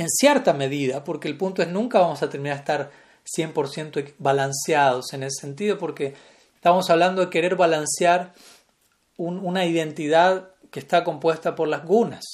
[0.00, 2.90] en cierta medida, porque el punto es nunca vamos a terminar de estar
[3.36, 6.14] 100% balanceados en ese sentido, porque
[6.54, 8.32] estamos hablando de querer balancear
[9.16, 12.24] una identidad que está compuesta por las gunas.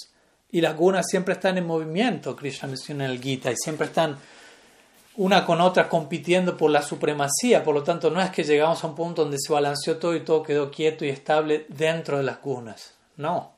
[0.50, 4.16] Y las gunas siempre están en movimiento, Krishna menciona en el Gita, y siempre están
[5.16, 8.86] una con otra compitiendo por la supremacía, por lo tanto no es que llegamos a
[8.86, 12.40] un punto donde se balanceó todo y todo quedó quieto y estable dentro de las
[12.40, 13.55] gunas, no.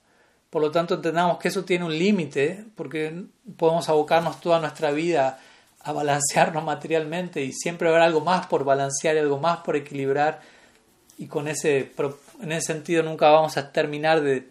[0.51, 3.25] Por lo tanto entendamos que eso tiene un límite, porque
[3.57, 5.39] podemos abocarnos toda nuestra vida
[5.81, 10.41] a balancearnos materialmente y siempre habrá algo más por balancear y algo más por equilibrar
[11.19, 11.93] y con ese,
[12.41, 14.49] en ese sentido nunca vamos a terminar de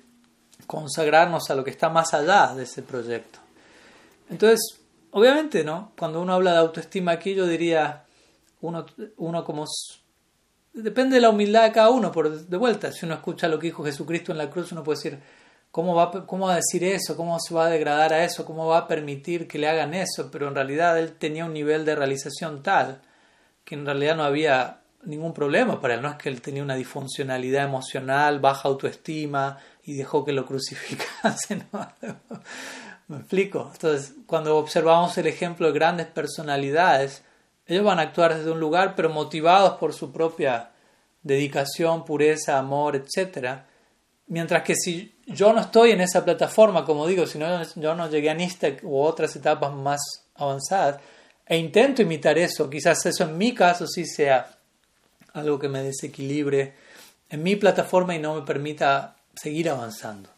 [0.66, 3.40] consagrarnos a lo que está más allá de ese proyecto.
[4.30, 4.82] Entonces,
[5.18, 5.94] Obviamente, ¿no?
[5.98, 8.04] Cuando uno habla de autoestima aquí, yo diría,
[8.62, 8.86] uno,
[9.18, 9.66] uno como...
[10.74, 12.92] Depende de la humildad de cada uno, por de vuelta.
[12.92, 15.20] Si uno escucha lo que dijo Jesucristo en la cruz, uno puede decir,
[15.72, 17.16] ¿cómo va, ¿cómo va a decir eso?
[17.16, 18.46] ¿Cómo se va a degradar a eso?
[18.46, 20.30] ¿Cómo va a permitir que le hagan eso?
[20.32, 23.02] Pero en realidad él tenía un nivel de realización tal
[23.64, 26.02] que en realidad no había ningún problema para él.
[26.02, 31.68] No es que él tenía una disfuncionalidad emocional, baja autoestima y dejó que lo crucificasen.
[33.08, 33.70] ¿Me explico?
[33.74, 37.24] Entonces, cuando observamos el ejemplo de grandes personalidades,
[37.66, 40.72] ellos van a actuar desde un lugar, pero motivados por su propia
[41.24, 43.64] dedicación, pureza, amor, etc.
[44.28, 48.10] Mientras que si yo no estoy en esa plataforma, como digo, si no, yo no
[48.10, 50.00] llegué a Nistek u otras etapas más
[50.36, 51.00] avanzadas,
[51.46, 54.50] e intento imitar eso, quizás eso en mi caso sí sea
[55.34, 56.74] algo que me desequilibre
[57.30, 60.30] en mi plataforma y no me permita seguir avanzando.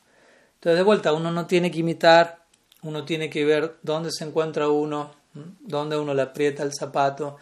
[0.55, 2.39] Entonces, de vuelta, uno no tiene que imitar
[2.81, 7.37] uno tiene que ver dónde se encuentra uno, dónde uno le aprieta el zapato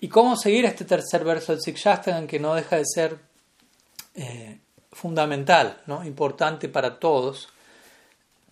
[0.00, 3.18] y cómo seguir este tercer verso del Sikshastagan que no deja de ser
[4.14, 4.58] eh,
[4.92, 6.04] fundamental, ¿no?
[6.04, 7.48] importante para todos.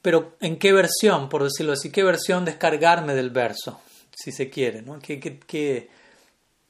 [0.02, 3.80] Pero ¿en qué versión, por decirlo así, qué versión descargarme del verso?
[4.18, 4.98] si se quiere, ¿no?
[4.98, 5.88] ¿Qué, qué,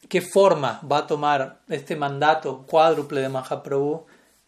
[0.09, 4.05] qué, forma va a tomar este mandato cuádruple de Mahaprabhu,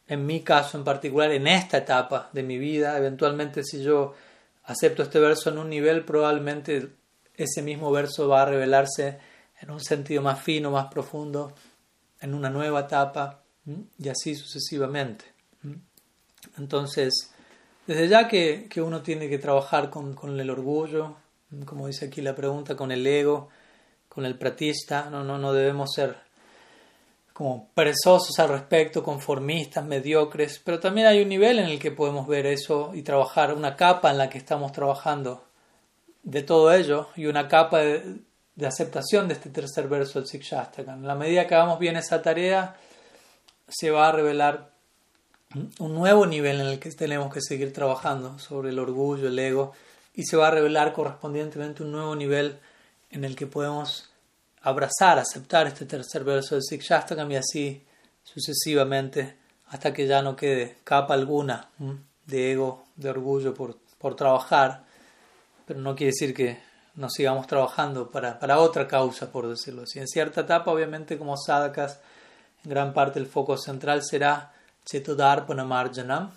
[0.07, 2.99] en mi caso en particular, en esta etapa de mi vida?
[2.99, 4.15] Eventualmente, si yo
[4.65, 6.91] acepto este verso en un nivel, probablemente
[7.35, 9.19] ese mismo verso va a revelarse
[9.63, 11.55] en un sentido más fino, más profundo,
[12.21, 13.40] en una nueva etapa,
[13.99, 15.25] y así sucesivamente.
[16.59, 17.33] Entonces,
[17.87, 21.17] desde ya que, que uno tiene que trabajar con, con, el orgullo,
[21.65, 23.49] como dice aquí la pregunta, con el ego,
[24.09, 26.17] con el pratista, no, no, no debemos ser
[27.33, 32.27] como perezosos al respecto, conformistas, mediocres, pero también hay un nivel en el que podemos
[32.27, 35.45] ver eso y trabajar, una capa en la que estamos trabajando
[36.23, 38.19] de todo ello y una capa de,
[38.57, 41.01] de aceptación de este tercer verso del Sikshastakam.
[41.01, 42.77] En la medida que hagamos bien esa tarea,
[43.71, 44.71] se va a revelar
[45.79, 49.73] un nuevo nivel en el que tenemos que seguir trabajando sobre el orgullo, el ego,
[50.15, 52.59] y se va a revelar correspondientemente un nuevo nivel
[53.11, 54.11] en el que podemos
[54.63, 57.85] abrazar, aceptar este tercer verso del Sikshastakam y así
[58.23, 59.37] sucesivamente
[59.69, 61.69] hasta que ya no quede capa alguna
[62.27, 64.85] de ego, de orgullo por, por trabajar,
[65.67, 66.59] pero no quiere decir que
[66.95, 70.01] no sigamos trabajando para, para otra causa, por decirlo así.
[70.01, 72.01] En cierta etapa, obviamente, como sadhakas,
[72.65, 74.53] en gran parte el foco central será
[74.85, 76.31] Chetodarpana Marjanam,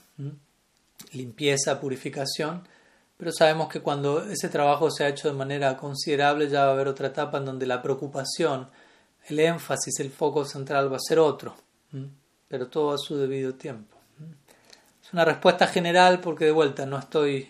[1.12, 2.68] limpieza, purificación,
[3.18, 6.74] pero sabemos que cuando ese trabajo se ha hecho de manera considerable ya va a
[6.74, 8.70] haber otra etapa en donde la preocupación,
[9.28, 11.56] el énfasis, el foco central va a ser otro,
[12.48, 13.98] pero todo a su debido tiempo.
[15.02, 17.50] Es una respuesta general porque de vuelta no estoy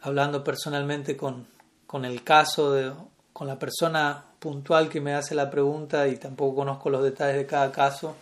[0.00, 1.46] hablando personalmente con,
[1.86, 2.92] con el caso, de,
[3.36, 7.44] con la persona puntual que me hace la pregunta y tampoco conozco los detalles de
[7.44, 8.16] cada caso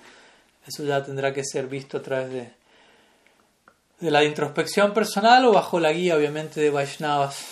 [0.67, 2.51] eso ya tendrá que ser visto a través de,
[4.01, 7.45] de la introspección personal o bajo la guía, obviamente, de Vaishnavas,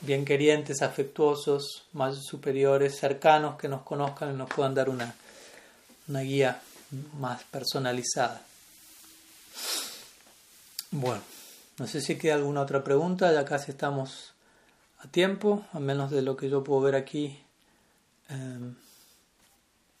[0.00, 5.14] bien querientes, afectuosos, más superiores, cercanos, que nos conozcan y nos puedan dar una,
[6.08, 6.60] una guía
[7.18, 8.42] más personalizada.
[10.90, 11.22] Bueno,
[11.78, 14.32] no sé si queda alguna otra pregunta, ya casi estamos
[15.02, 17.38] a tiempo, a menos de lo que yo puedo ver aquí.
[18.28, 18.74] Em,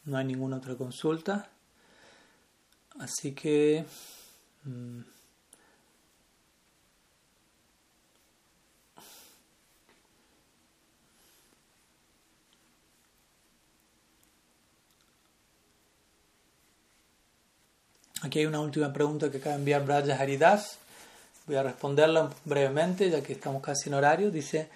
[0.04, 1.48] no hay ninguna otra consulta.
[2.98, 3.84] Así que...
[4.64, 5.00] Mm,
[18.22, 20.78] aquí hay una última pregunta que acaba de enviar Braja Haridas.
[21.46, 24.30] Voy a responderla brevemente, ya que estamos casi en horario.
[24.30, 24.68] Dice,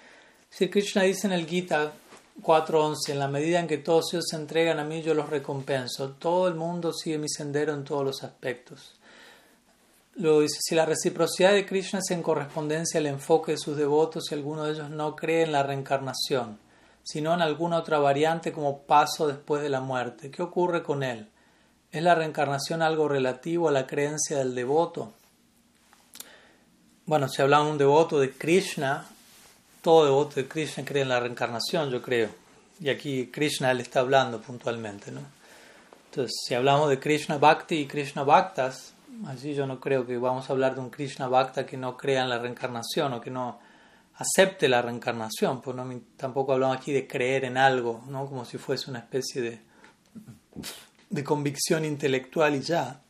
[0.57, 1.91] si Krishna dice en el Gita
[2.41, 3.09] 4.11.
[3.09, 6.11] En la medida en que todos ellos se entregan a mí, yo los recompenso.
[6.11, 8.95] Todo el mundo sigue mi sendero en todos los aspectos.
[10.15, 14.31] Luego dice, si la reciprocidad de Krishna es en correspondencia al enfoque de sus devotos
[14.31, 16.57] y alguno de ellos no cree en la reencarnación,
[17.03, 21.27] sino en alguna otra variante como paso después de la muerte, ¿qué ocurre con él?
[21.91, 25.11] ¿Es la reencarnación algo relativo a la creencia del devoto?
[27.05, 29.05] Bueno, si hablamos de un devoto de Krishna,
[29.85, 32.29] todo devoto de Krishna cree en la reencarnación, yo creo.
[32.79, 35.21] Y aquí Krishna le está hablando puntualmente, ¿no?
[36.09, 38.95] Entonces, si hablamos de Krishna Bhakti y Krishna Bhaktas,
[39.27, 42.23] allí yo no creo que vamos a hablar de un Krishna Bhakta que no crea
[42.23, 43.59] en la reencarnación o que no
[44.15, 45.87] acepte la reencarnación, pues no,
[46.17, 48.25] tampoco hablamos aquí de creer en algo, ¿no?
[48.25, 49.59] Como si fuese una especie de,
[51.11, 53.01] de convicción intelectual y ya,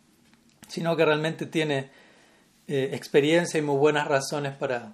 [0.67, 1.89] sino que realmente tiene
[2.67, 4.91] eh, experiencia y muy buenas razones para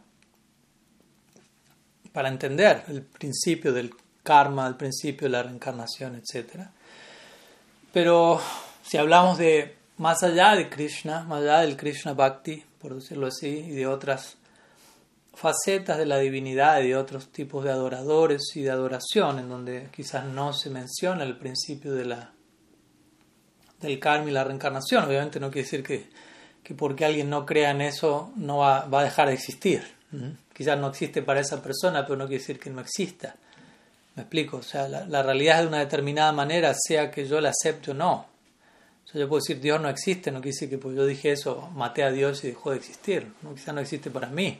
[2.13, 3.93] para entender el principio del
[4.23, 6.67] karma, el principio de la reencarnación, etc.
[7.93, 8.39] Pero
[8.83, 13.47] si hablamos de más allá de Krishna, más allá del Krishna Bhakti, por decirlo así,
[13.47, 14.37] y de otras
[15.33, 19.89] facetas de la divinidad y de otros tipos de adoradores y de adoración, en donde
[19.91, 22.33] quizás no se menciona el principio de la,
[23.79, 25.05] del karma y la reencarnación.
[25.05, 26.09] Obviamente no quiere decir que,
[26.63, 30.00] que porque alguien no crea en eso no va, va a dejar de existir.
[30.53, 33.35] Quizás no existe para esa persona, pero no quiere decir que no exista.
[34.15, 34.57] ¿Me explico?
[34.57, 37.93] O sea, la, realidad es de una determinada manera, sea que yo la acepte o
[37.93, 38.25] no.
[39.13, 42.03] Yo puedo decir Dios no existe, no quiere decir que pues yo dije eso, maté
[42.03, 43.27] a Dios y dejó de existir.
[43.41, 43.53] ¿no?
[43.53, 44.59] Quizás no existe para mí.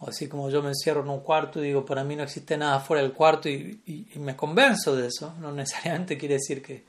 [0.00, 2.56] O así como yo me encierro en un cuarto y digo, para mí no existe
[2.56, 3.80] nada fuera del cuarto y,
[4.16, 6.84] me convenzo de eso, no necesariamente quiere decir que,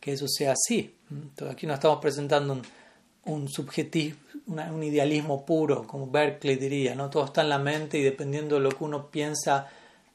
[0.00, 0.94] que eso sea así.
[1.10, 2.60] Entonces aquí no estamos presentando
[3.24, 7.08] un subjetivo, un idealismo puro, como Berkeley diría, ¿no?
[7.08, 9.68] Todo está en la mente y dependiendo de lo que uno piensa,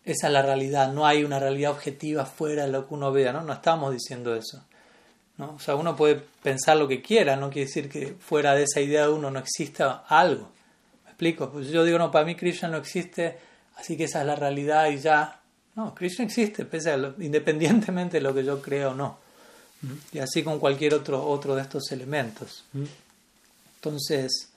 [0.04, 0.92] esa es la realidad.
[0.94, 3.42] No hay una realidad objetiva fuera de lo que uno vea, ¿no?
[3.42, 4.64] No estamos diciendo eso.
[5.38, 5.56] ¿no?
[5.56, 8.82] O sea, uno puede pensar lo que quiera, no quiere decir que fuera de esa
[8.82, 10.50] idea de uno no exista algo.
[11.06, 11.50] ¿Me explico?
[11.50, 13.38] Pues yo digo, no, para mí Krishna no existe,
[13.78, 15.40] así que esa es la realidad y ya.
[15.76, 19.18] No, Krishna existe, pese a independientemente de lo que yo crea o no.
[20.12, 22.66] Y así con cualquier otro, otro de estos elementos.
[23.80, 24.52] Entonces,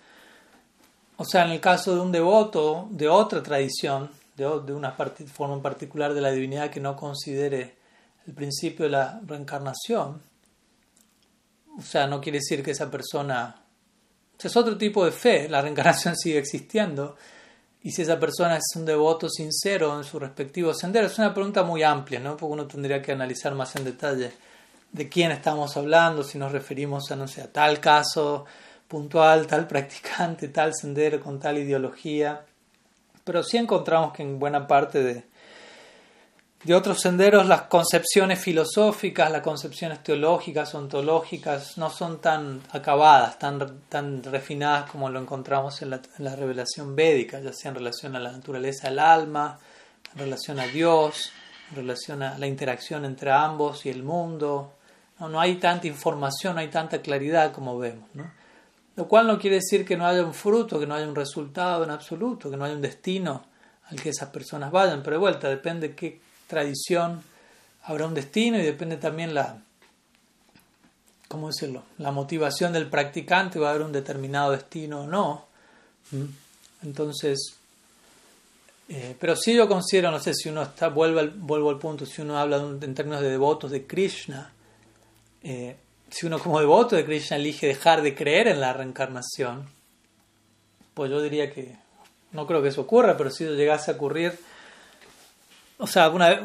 [1.16, 5.54] o sea, en el caso de un devoto de otra tradición, de, de una forma
[5.54, 7.76] en particular de la divinidad que no considere
[8.26, 10.20] el principio de la reencarnación,
[11.78, 13.62] o sea, no quiere decir que esa persona...
[14.42, 17.16] es otro tipo de fe, la reencarnación sigue existiendo.
[17.84, 21.62] Y si esa persona es un devoto sincero en su respectivo sendero, es una pregunta
[21.62, 22.36] muy amplia, ¿no?
[22.36, 24.32] Porque uno tendría que analizar más en detalle
[24.90, 28.44] de quién estamos hablando, si nos referimos a, no sé, a tal caso
[28.92, 32.44] puntual, tal practicante, tal sendero con tal ideología.
[33.24, 35.24] Pero sí encontramos que en buena parte de,
[36.62, 43.80] de otros senderos las concepciones filosóficas, las concepciones teológicas, ontológicas, no son tan acabadas, tan,
[43.88, 45.88] tan refinadas como lo encontramos en
[46.18, 49.58] la, revelación védica, ya sea en relación a la naturaleza del alma,
[50.12, 51.32] en relación a Dios,
[51.70, 54.74] en relación a la interacción entre ambos y el mundo.
[55.18, 58.04] No, no hay tanta información, no hay tanta claridad como vemos.
[58.12, 58.41] ¿no?
[58.96, 61.84] Lo cual no quiere decir que no haya un fruto, que no haya un resultado
[61.84, 63.44] en absoluto, que no haya un destino
[63.88, 67.22] al que esas personas vayan, pero de vuelta depende qué tradición
[67.84, 69.58] habrá un destino y depende también la,
[71.28, 71.82] ¿cómo decirlo?
[71.98, 75.46] La motivación del practicante va a haber un determinado destino o no.
[76.10, 76.24] ¿Mm?
[76.84, 77.54] Entonces,
[78.88, 82.04] eh, pero sí yo considero, no sé si uno está, vuelvo al, vuelvo al punto,
[82.04, 84.52] si uno habla en términos de devotos de Krishna,
[85.42, 85.76] eh,
[86.12, 89.66] si uno como devoto de Krishna elige dejar de creer en la reencarnación,
[90.92, 91.74] pues yo diría que
[92.32, 94.38] no creo que eso ocurra, pero si eso llegase a ocurrir,
[95.78, 96.40] o sea, alguna vez,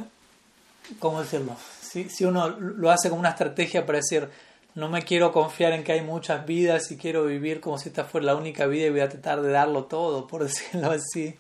[1.00, 1.58] ¿cómo decirlo?
[1.82, 4.30] Si, si uno lo hace como una estrategia para decir,
[4.76, 8.06] no me quiero confiar en que hay muchas vidas y quiero vivir como si esta
[8.06, 11.36] fuera la única vida y voy a tratar de darlo todo, por decirlo así.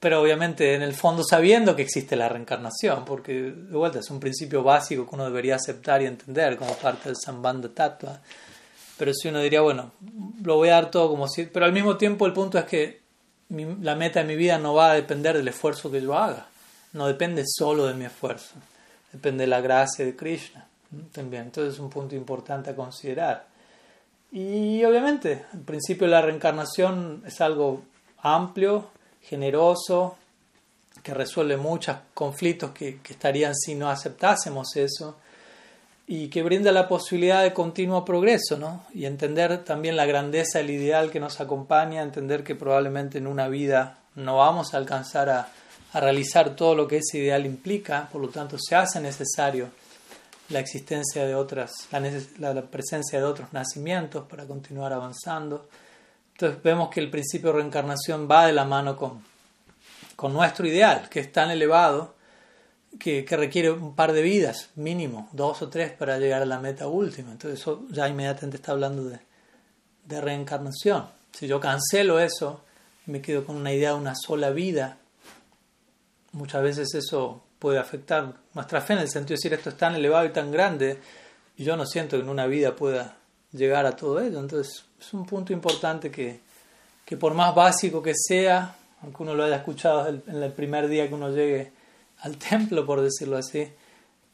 [0.00, 4.20] Pero obviamente en el fondo sabiendo que existe la reencarnación, porque de vuelta es un
[4.20, 8.20] principio básico que uno debería aceptar y entender como parte del Sambandha Tattva.
[8.96, 9.92] Pero si uno diría, bueno,
[10.42, 11.46] lo voy a dar todo como si...
[11.46, 13.00] Pero al mismo tiempo el punto es que
[13.48, 16.46] la meta de mi vida no va a depender del esfuerzo que yo haga,
[16.92, 18.54] no depende solo de mi esfuerzo,
[19.12, 20.66] depende de la gracia de Krishna
[21.12, 21.44] también.
[21.44, 23.46] Entonces es un punto importante a considerar.
[24.30, 27.82] Y obviamente, el principio de la reencarnación es algo
[28.18, 28.90] amplio,
[29.28, 30.16] generoso,
[31.02, 35.16] que resuelve muchos conflictos que, estarían si no aceptásemos eso
[36.06, 38.84] y que brinda la posibilidad de continuo progreso, ¿no?
[38.94, 43.48] Y entender también la grandeza del ideal que nos acompaña, entender que probablemente en una
[43.48, 45.48] vida no vamos a alcanzar a,
[45.92, 49.70] a realizar todo lo que ese ideal implica, por lo tanto se hace necesario
[50.50, 51.88] la existencia de otras,
[52.38, 55.68] la, presencia de otros nacimientos para continuar avanzando.
[56.38, 59.24] Entonces vemos que el principio de reencarnación va de la mano con,
[60.14, 62.14] con nuestro ideal, que es tan elevado
[62.96, 66.86] que, requiere un par de vidas, mínimo, dos o tres para llegar a la meta
[66.86, 67.32] última.
[67.32, 69.18] Entonces eso ya inmediatamente está hablando de,
[70.04, 71.08] de reencarnación.
[71.32, 72.62] Si yo cancelo eso
[73.04, 74.98] y me quedo con una idea de una sola vida,
[76.30, 79.96] muchas veces eso puede afectar nuestra fe en el sentido de decir esto es tan
[79.96, 81.00] elevado y tan grande
[81.56, 83.17] y yo no siento que en una vida pueda
[83.52, 84.40] llegar a todo ello.
[84.40, 86.40] Entonces es un punto importante que,
[87.04, 91.08] que por más básico que sea, aunque uno lo haya escuchado en el primer día
[91.08, 91.72] que uno llegue
[92.20, 93.66] al templo, por decirlo así,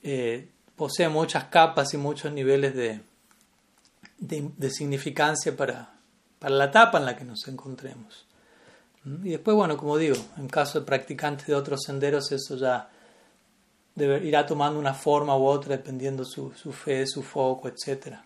[0.03, 3.01] eh, posee muchas capas y muchos niveles de,
[4.19, 5.95] de, significancia para,
[6.39, 8.27] para, la etapa en la que nos encontremos.
[9.05, 9.27] ¿Mm?
[9.27, 12.91] Y después, bueno, como digo, en caso de practicantes de otros senderos, eso ya
[13.97, 18.17] irá tomando una forma u otra dependiendo su, su fe, su foco, etc.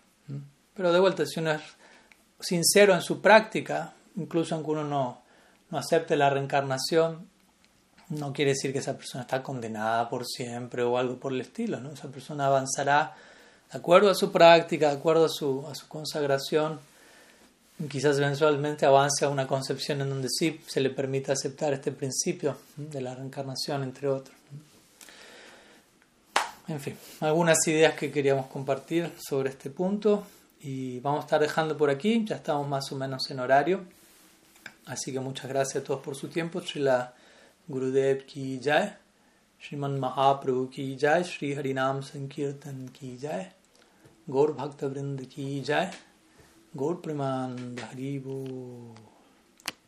[0.79, 1.61] Pero de vuelta, si uno es
[2.39, 5.21] sincero en su práctica, incluso aunque uno no,
[5.71, 7.27] no acepte la reencarnación,
[8.07, 11.81] no quiere decir que esa persona está condenada por siempre o algo por el estilo,
[11.81, 11.91] ¿no?
[11.91, 13.13] Esa persona avanzará
[13.69, 16.79] de acuerdo a su práctica, de acuerdo a su, a su consagración,
[17.91, 22.55] quizás eventualmente avance a una concepción en donde sí se le permita aceptar este principio
[22.77, 24.37] de la reencarnación, entre otros.
[26.69, 30.23] En fin, algunas ideas que queríamos compartir sobre este punto
[30.61, 33.85] y vamos a estar dejando por aquí, ya estamos más o menos en horario.
[34.85, 36.61] Así que muchas gracias a todos por su tiempo.
[36.61, 37.13] Srila
[37.67, 38.93] Gurudev ki jai,
[39.61, 43.51] Sriman Mahaprabhu ki jai, Sri Harinam Sankirtan ki jai,
[44.27, 45.91] Gaur Bhakta Vrind ki jai,
[46.75, 46.99] Gaur